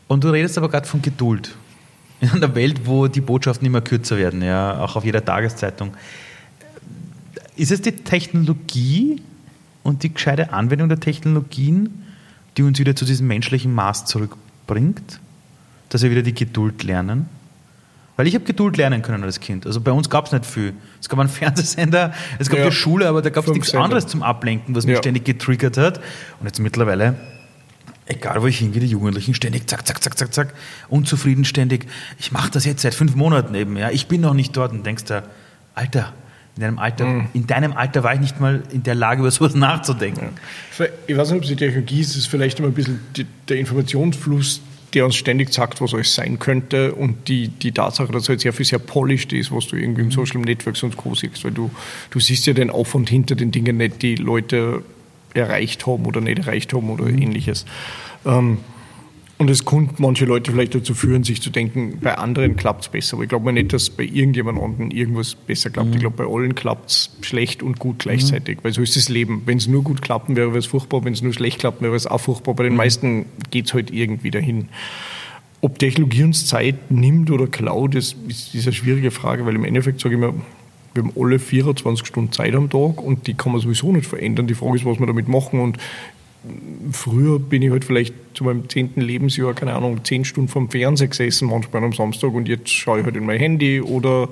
[0.08, 1.54] Und du redest aber gerade von Geduld.
[2.20, 5.94] In einer Welt, wo die Botschaften immer kürzer werden, ja, auch auf jeder Tageszeitung.
[7.56, 9.22] Ist es die Technologie
[9.82, 12.04] und die gescheite Anwendung der Technologien,
[12.56, 15.20] die uns wieder zu diesem menschlichen Maß zurückbringt?
[15.88, 17.28] Dass wir wieder die Geduld lernen?
[18.16, 19.66] Weil ich habe Geduld lernen können als Kind.
[19.66, 20.74] Also bei uns gab es nicht viel.
[21.00, 22.66] Es gab einen Fernsehsender, es gab ja.
[22.66, 23.84] die Schule, aber da gab es nichts Sender.
[23.84, 24.98] anderes zum Ablenken, was mich ja.
[25.00, 25.98] ständig getriggert hat.
[26.38, 27.16] Und jetzt mittlerweile,
[28.06, 30.54] egal wo ich hingehe, die Jugendlichen ständig zack, zack, zack, zack, zack,
[30.88, 31.86] unzufrieden ständig.
[32.18, 33.76] Ich mache das jetzt seit fünf Monaten eben.
[33.76, 33.90] Ja.
[33.90, 35.24] Ich bin noch nicht dort und denkst da,
[35.74, 36.12] Alter,
[36.56, 37.26] in deinem, Alter, mhm.
[37.32, 40.28] in deinem Alter war ich nicht mal in der Lage, über sowas nachzudenken.
[40.78, 40.86] Ja.
[41.08, 43.00] Ich weiß nicht, ob es die Technologie ist, es ist vielleicht immer ein bisschen
[43.48, 44.60] der Informationsfluss,
[44.94, 48.52] der uns ständig sagt, was alles sein könnte und die, die Tatsache, dass halt sehr
[48.52, 50.12] viel sehr polished ist, was du irgendwie im mhm.
[50.12, 51.14] Social Networks und Co.
[51.14, 51.70] siehst, weil du,
[52.10, 54.82] du siehst ja den Aufwand hinter den Dingen nicht, die Leute
[55.34, 57.18] erreicht haben oder nicht erreicht haben oder mhm.
[57.18, 57.66] ähnliches.
[58.24, 58.58] Ähm,
[59.36, 62.88] und es könnte manche Leute vielleicht dazu führen, sich zu denken, bei anderen klappt es
[62.88, 63.16] besser.
[63.16, 65.88] Aber ich glaube nicht, dass bei irgendjemand anderen irgendwas besser klappt.
[65.88, 65.94] Mhm.
[65.94, 68.58] Ich glaube, bei allen klappt es schlecht und gut gleichzeitig.
[68.58, 68.64] Mhm.
[68.64, 69.42] Weil so ist das Leben.
[69.44, 71.04] Wenn es nur gut klappen wäre, wäre es furchtbar.
[71.04, 72.54] Wenn es nur schlecht klappt, wäre es auch furchtbar.
[72.54, 72.78] Bei den mhm.
[72.78, 74.68] meisten geht es halt irgendwie dahin.
[75.60, 79.64] Ob Technologie uns Zeit nimmt oder klaut, das ist, ist eine schwierige Frage, weil im
[79.64, 80.34] Endeffekt sage ich mir,
[80.94, 84.46] wir haben alle 24 Stunden Zeit am Tag und die kann man sowieso nicht verändern.
[84.46, 85.58] Die Frage ist, was wir damit machen.
[85.58, 85.78] Und
[86.92, 91.08] früher bin ich halt vielleicht zu meinem zehnten Lebensjahr, keine Ahnung, zehn Stunden vom Fernseher
[91.08, 94.28] gesessen, manchmal am Samstag und jetzt schaue ich halt in mein Handy oder,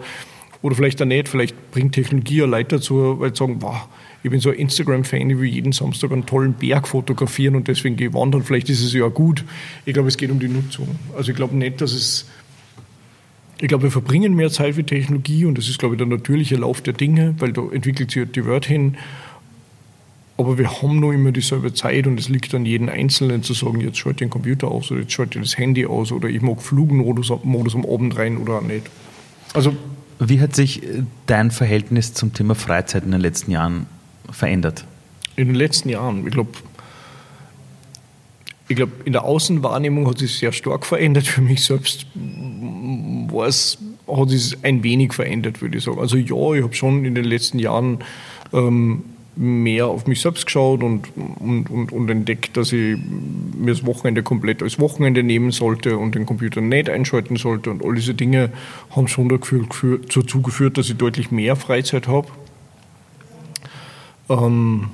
[0.61, 1.29] oder vielleicht auch nicht.
[1.29, 3.89] Vielleicht bringt Technologie ja Leute dazu, weil sie sagen, wow,
[4.23, 7.97] ich bin so ein Instagram-Fan, ich will jeden Samstag einen tollen Berg fotografieren und deswegen
[7.97, 8.43] gehe ich wandern.
[8.43, 9.45] Vielleicht ist es ja gut.
[9.85, 10.89] Ich glaube, es geht um die Nutzung.
[11.17, 12.27] Also ich glaube nicht, dass es
[13.63, 16.57] ich glaube, wir verbringen mehr Zeit für Technologie und das ist, glaube ich, der natürliche
[16.57, 18.97] Lauf der Dinge, weil da entwickelt sich die Welt hin.
[20.43, 23.81] Aber wir haben noch immer dieselbe Zeit und es liegt an jedem Einzelnen zu sagen,
[23.81, 26.43] jetzt schalte ich den Computer aus oder jetzt schalte ich das Handy aus oder ich
[26.43, 28.91] mag Flugmodus Modus am Abend rein oder nicht.
[29.55, 29.77] Also
[30.19, 33.87] Wie hat sich äh, dein Verhältnis zum Thema Freizeit in den letzten Jahren
[34.33, 34.85] verändert?
[35.37, 36.51] In den letzten Jahren, ich glaube,
[38.67, 41.29] ich glaube, in der Außenwahrnehmung hat sich sehr stark verändert.
[41.29, 43.79] Für mich selbst war es,
[44.09, 46.01] hat sich ein wenig verändert, würde ich sagen.
[46.01, 48.01] Also ja, ich habe schon in den letzten Jahren
[48.53, 49.05] ähm,
[49.35, 52.99] mehr auf mich selbst geschaut und, und, und, und entdeckt, dass ich
[53.57, 57.71] mir das Wochenende komplett als Wochenende nehmen sollte und den Computer nicht einschalten sollte.
[57.71, 58.51] Und all diese Dinge
[58.91, 62.29] haben schon dazu geführt, dass ich deutlich mehr Freizeit habe.
[64.29, 64.91] Ähm,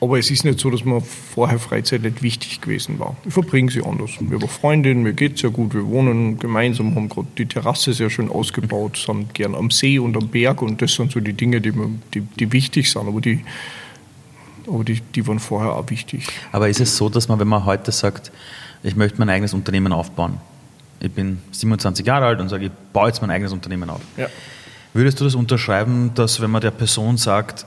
[0.00, 3.16] aber es ist nicht so, dass mir vorher Freizeit nicht wichtig gewesen war.
[3.24, 4.10] Ich verbringe sie anders.
[4.20, 7.92] Wir haben Freundin, mir geht es sehr gut, wir wohnen gemeinsam, haben gerade die Terrasse
[7.92, 11.32] sehr schön ausgebaut, sind gern am See und am Berg und das sind so die
[11.32, 11.72] Dinge, die,
[12.14, 13.44] die, die wichtig sind, aber, die,
[14.66, 16.26] aber die, die waren vorher auch wichtig.
[16.52, 18.32] Aber ist es so, dass man, wenn man heute sagt,
[18.82, 20.40] ich möchte mein eigenes Unternehmen aufbauen,
[21.00, 24.00] ich bin 27 Jahre alt und sage, ich baue jetzt mein eigenes Unternehmen auf.
[24.16, 24.28] Ja.
[24.94, 27.66] Würdest du das unterschreiben, dass wenn man der Person sagt,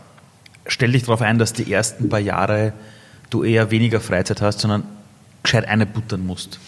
[0.69, 2.73] stell dich darauf ein, dass die ersten paar Jahre
[3.29, 4.83] du eher weniger Freizeit hast, sondern
[5.43, 6.59] gescheit eine buttern musst.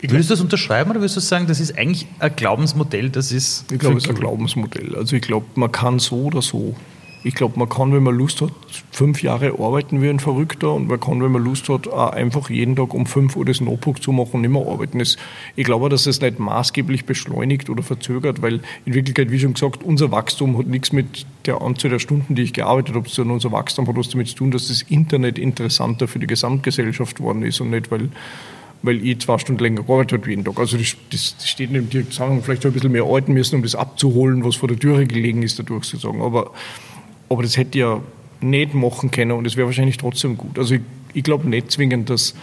[0.00, 3.32] Ich würdest du das unterschreiben oder würdest du sagen, das ist eigentlich ein Glaubensmodell, das
[3.32, 3.72] ist...
[3.72, 4.94] Ich glaube, es ist ein Glaubensmodell.
[4.96, 6.76] Also ich glaube, man kann so oder so
[7.24, 8.52] ich glaube, man kann, wenn man Lust hat,
[8.90, 12.50] fünf Jahre arbeiten wie ein Verrückter und man kann, wenn man Lust hat, auch einfach
[12.50, 14.98] jeden Tag um fünf Uhr das Notebook zu machen und nicht mehr arbeiten.
[14.98, 15.16] Das,
[15.56, 19.82] ich glaube, dass es nicht maßgeblich beschleunigt oder verzögert, weil in Wirklichkeit, wie schon gesagt,
[19.82, 23.52] unser Wachstum hat nichts mit der Anzahl der Stunden, die ich gearbeitet habe, sondern unser
[23.52, 27.58] Wachstum hat was damit zu tun, dass das Internet interessanter für die Gesamtgesellschaft geworden ist
[27.60, 28.10] und nicht, weil
[28.82, 30.58] weil ich zwei Stunden länger gearbeitet habe jeden Tag.
[30.58, 32.42] Also das, das steht in dem direkten Zusammenhang.
[32.42, 35.06] Vielleicht habe ich ein bisschen mehr arbeiten müssen, um das abzuholen, was vor der Türe
[35.06, 36.20] gelegen ist, dadurch zu sagen.
[36.20, 36.50] Aber
[37.28, 38.00] aber das hätte ich ja
[38.40, 40.58] nicht machen können und es wäre wahrscheinlich trotzdem gut.
[40.58, 40.82] Also ich,
[41.14, 42.34] ich glaube nicht zwingend, dass,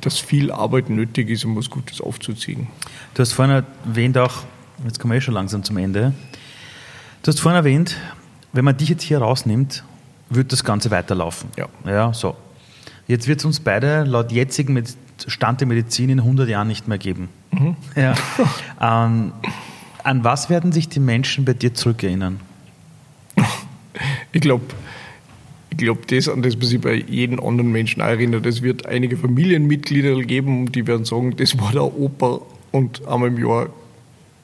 [0.00, 2.68] dass viel Arbeit nötig ist, um was Gutes aufzuziehen.
[3.14, 4.42] Du hast vorhin erwähnt auch,
[4.84, 6.14] jetzt kommen wir eh schon langsam zum Ende,
[7.22, 7.96] du hast vorhin erwähnt,
[8.52, 9.84] wenn man dich jetzt hier rausnimmt,
[10.30, 11.50] wird das Ganze weiterlaufen.
[11.56, 11.68] Ja.
[11.84, 12.36] Ja, so.
[13.06, 14.82] Jetzt wird es uns beide laut jetzigem
[15.26, 17.28] Stand der Medizin in 100 Jahren nicht mehr geben.
[17.50, 17.76] Mhm.
[17.96, 18.14] Ja.
[18.80, 19.32] ähm,
[20.02, 22.40] an was werden sich die Menschen bei dir zurückerinnern?
[24.32, 24.64] Ich glaube,
[25.70, 29.16] ich glaube, das, an das man sich bei jedem anderen Menschen erinnert, es wird einige
[29.16, 32.40] Familienmitglieder geben, die werden sagen, das war der Opa
[32.72, 33.70] und einmal im Jahr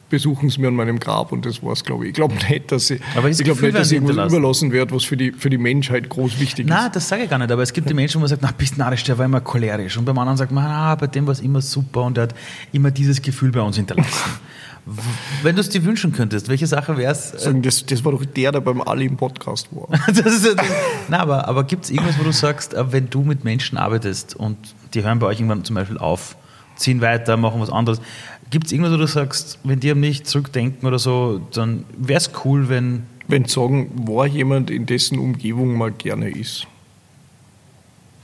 [0.09, 2.11] besuchen sie mir an meinem Grab und das war's, glaube ich.
[2.11, 5.16] Ich glaube nicht, dass sie, aber ich glaube nicht, dass irgendwas überlassen wird, was für
[5.16, 6.82] die, für die Menschheit groß wichtig Nein, ist.
[6.84, 8.53] Nein, das sage ich gar nicht, aber es gibt die Menschen, wo man sagt, na,
[8.57, 11.32] bist narrisch, der war immer cholerisch und beim anderen sagt man, ah, bei dem war
[11.32, 12.34] es immer super und er hat
[12.72, 14.30] immer dieses Gefühl bei uns hinterlassen.
[15.43, 17.32] Wenn du es dir wünschen könntest, welche Sache wäre es?
[17.32, 19.89] Äh, das, das war doch der, der beim Ali im Podcast war.
[20.07, 20.57] das ist,
[21.09, 24.37] na, aber, aber gibt es irgendwas, wo du sagst, äh, wenn du mit Menschen arbeitest
[24.37, 24.57] und
[24.95, 26.37] die hören bei euch irgendwann zum Beispiel auf,
[26.76, 28.01] ziehen weiter, machen was anderes,
[28.51, 32.18] gibt es irgendwas, wo du sagst, wenn die an mich zurückdenken oder so, dann wäre
[32.18, 33.03] es cool, wenn...
[33.28, 36.68] Wenn sagen, war jemand in dessen Umgebung mal gerne ist.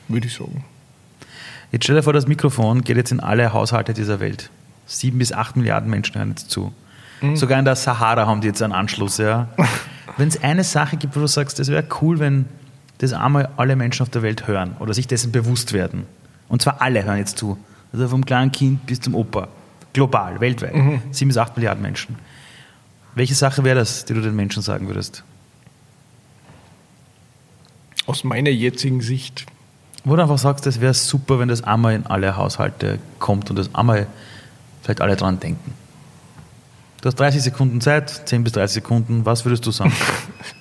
[0.07, 0.65] Würde ich sagen.
[1.73, 4.49] Jetzt stell dir vor, das Mikrofon geht jetzt in alle Haushalte dieser Welt
[4.87, 6.73] sieben bis acht Milliarden Menschen hören jetzt zu.
[7.21, 7.37] Mhm.
[7.37, 9.19] Sogar in der Sahara haben die jetzt einen Anschluss.
[9.19, 9.49] Ja.
[10.17, 12.47] wenn es eine Sache gibt, wo du sagst, das wäre cool, wenn
[12.99, 16.05] das einmal alle Menschen auf der Welt hören oder sich dessen bewusst werden.
[16.49, 17.59] Und zwar alle hören jetzt zu.
[17.93, 19.49] Also vom kleinen Kind bis zum Opa.
[19.93, 20.75] Global, weltweit.
[20.75, 21.03] Mhm.
[21.11, 22.17] Sieben bis acht Milliarden Menschen.
[23.15, 25.25] Welche Sache wäre das, die du den Menschen sagen würdest?
[28.07, 29.47] Aus meiner jetzigen Sicht.
[30.05, 33.57] Wo du einfach sagst, es wäre super, wenn das einmal in alle Haushalte kommt und
[33.57, 34.07] das einmal
[34.83, 35.73] vielleicht alle dran denken.
[37.01, 39.25] Du hast 30 Sekunden Zeit, 10 bis 30 Sekunden.
[39.25, 39.93] Was würdest du sagen?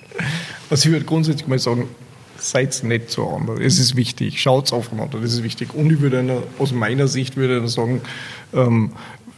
[0.70, 1.88] also ich würde grundsätzlich mal sagen,
[2.36, 3.60] seid nicht zueinander.
[3.60, 4.40] Es ist wichtig.
[4.40, 5.20] Schaut aufeinander.
[5.20, 5.74] Das ist wichtig.
[5.74, 8.00] Und ich würde aus meiner Sicht würde sagen,
[8.52, 8.92] ähm,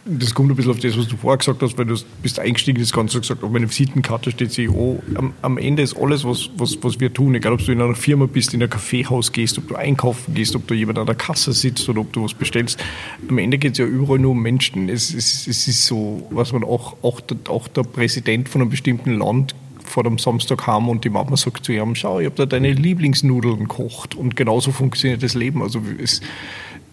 [0.06, 2.80] das kommt ein bisschen auf das, was du vorher gesagt hast, weil du bist eingestiegen,
[2.80, 5.02] das Ganze gesagt, auf meiner Visitenkarte steht CEO.
[5.14, 7.94] Am, am, Ende ist alles, was, was, was wir tun, egal ob du in einer
[7.94, 11.14] Firma bist, in ein Kaffeehaus gehst, ob du einkaufen gehst, ob du jemand an der
[11.14, 12.82] Kasse sitzt oder ob du was bestellst,
[13.28, 14.90] am Ende geht es ja überall nur um Menschen.
[14.90, 18.70] Es, es, es ist so, was man auch, auch, der, auch der Präsident von einem
[18.70, 22.36] bestimmten Land vor dem Samstag haben und die Mama sagt zu ihm, schau, ich habe
[22.36, 24.14] da deine Lieblingsnudeln gekocht.
[24.14, 25.62] Und genauso funktioniert das Leben.
[25.62, 26.20] Also es,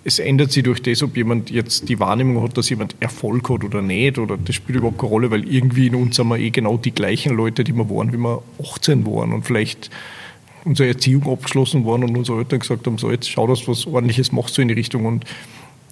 [0.03, 3.63] es ändert sich durch das, ob jemand jetzt die Wahrnehmung hat, dass jemand Erfolg hat
[3.63, 6.49] oder nicht, oder das spielt überhaupt keine Rolle, weil irgendwie in uns sind wir eh
[6.49, 9.91] genau die gleichen Leute, die wir waren, wie wir 18 waren und vielleicht
[10.65, 13.85] unsere Erziehung abgeschlossen waren und unsere Eltern gesagt haben, so jetzt schau, dass du was
[13.85, 15.25] ordentliches machst so in die Richtung und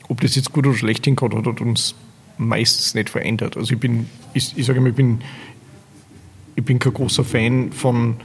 [0.08, 1.94] ob das jetzt gut oder schlecht hinkommt, hat uns
[2.40, 3.58] meistens nicht verändert.
[3.58, 5.20] Also ich bin, ich, ich sage mal, ich bin,
[6.56, 8.16] ich bin kein großer Fan von,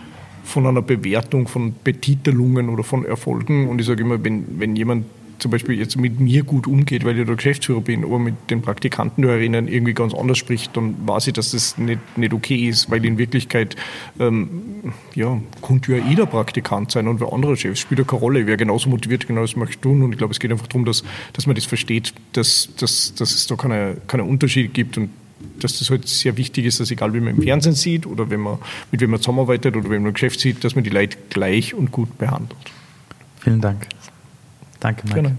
[0.44, 5.04] von einer Bewertung von Betitelungen oder von Erfolgen und ich sage immer, wenn, wenn jemand
[5.38, 8.62] zum Beispiel jetzt mit mir gut umgeht, weil ich der Geschäftsführer bin, aber mit den
[8.62, 12.90] Praktikanten Hörerinnen irgendwie ganz anders spricht, dann weiß ich, dass das nicht, nicht okay ist,
[12.90, 13.76] weil in Wirklichkeit
[14.18, 18.46] ähm, ja, könnte ja jeder Praktikant sein und wer anderer Chef spielt ja keine Rolle.
[18.46, 20.02] Wer genauso motiviert, genau das möchte tun.
[20.02, 23.34] Und ich glaube, es geht einfach darum, dass, dass man das versteht, dass, dass, dass
[23.34, 25.10] es da keine, keine Unterschiede gibt und
[25.60, 28.40] dass das halt sehr wichtig ist, dass egal wie man im Fernsehen sieht oder wenn
[28.40, 28.58] man,
[28.90, 31.74] mit wem man zusammenarbeitet oder wenn man im Geschäft sieht, dass man die Leute gleich
[31.74, 32.56] und gut behandelt.
[33.40, 33.86] Vielen Dank.
[34.84, 35.14] Danke, Mike.
[35.14, 35.38] Gerne.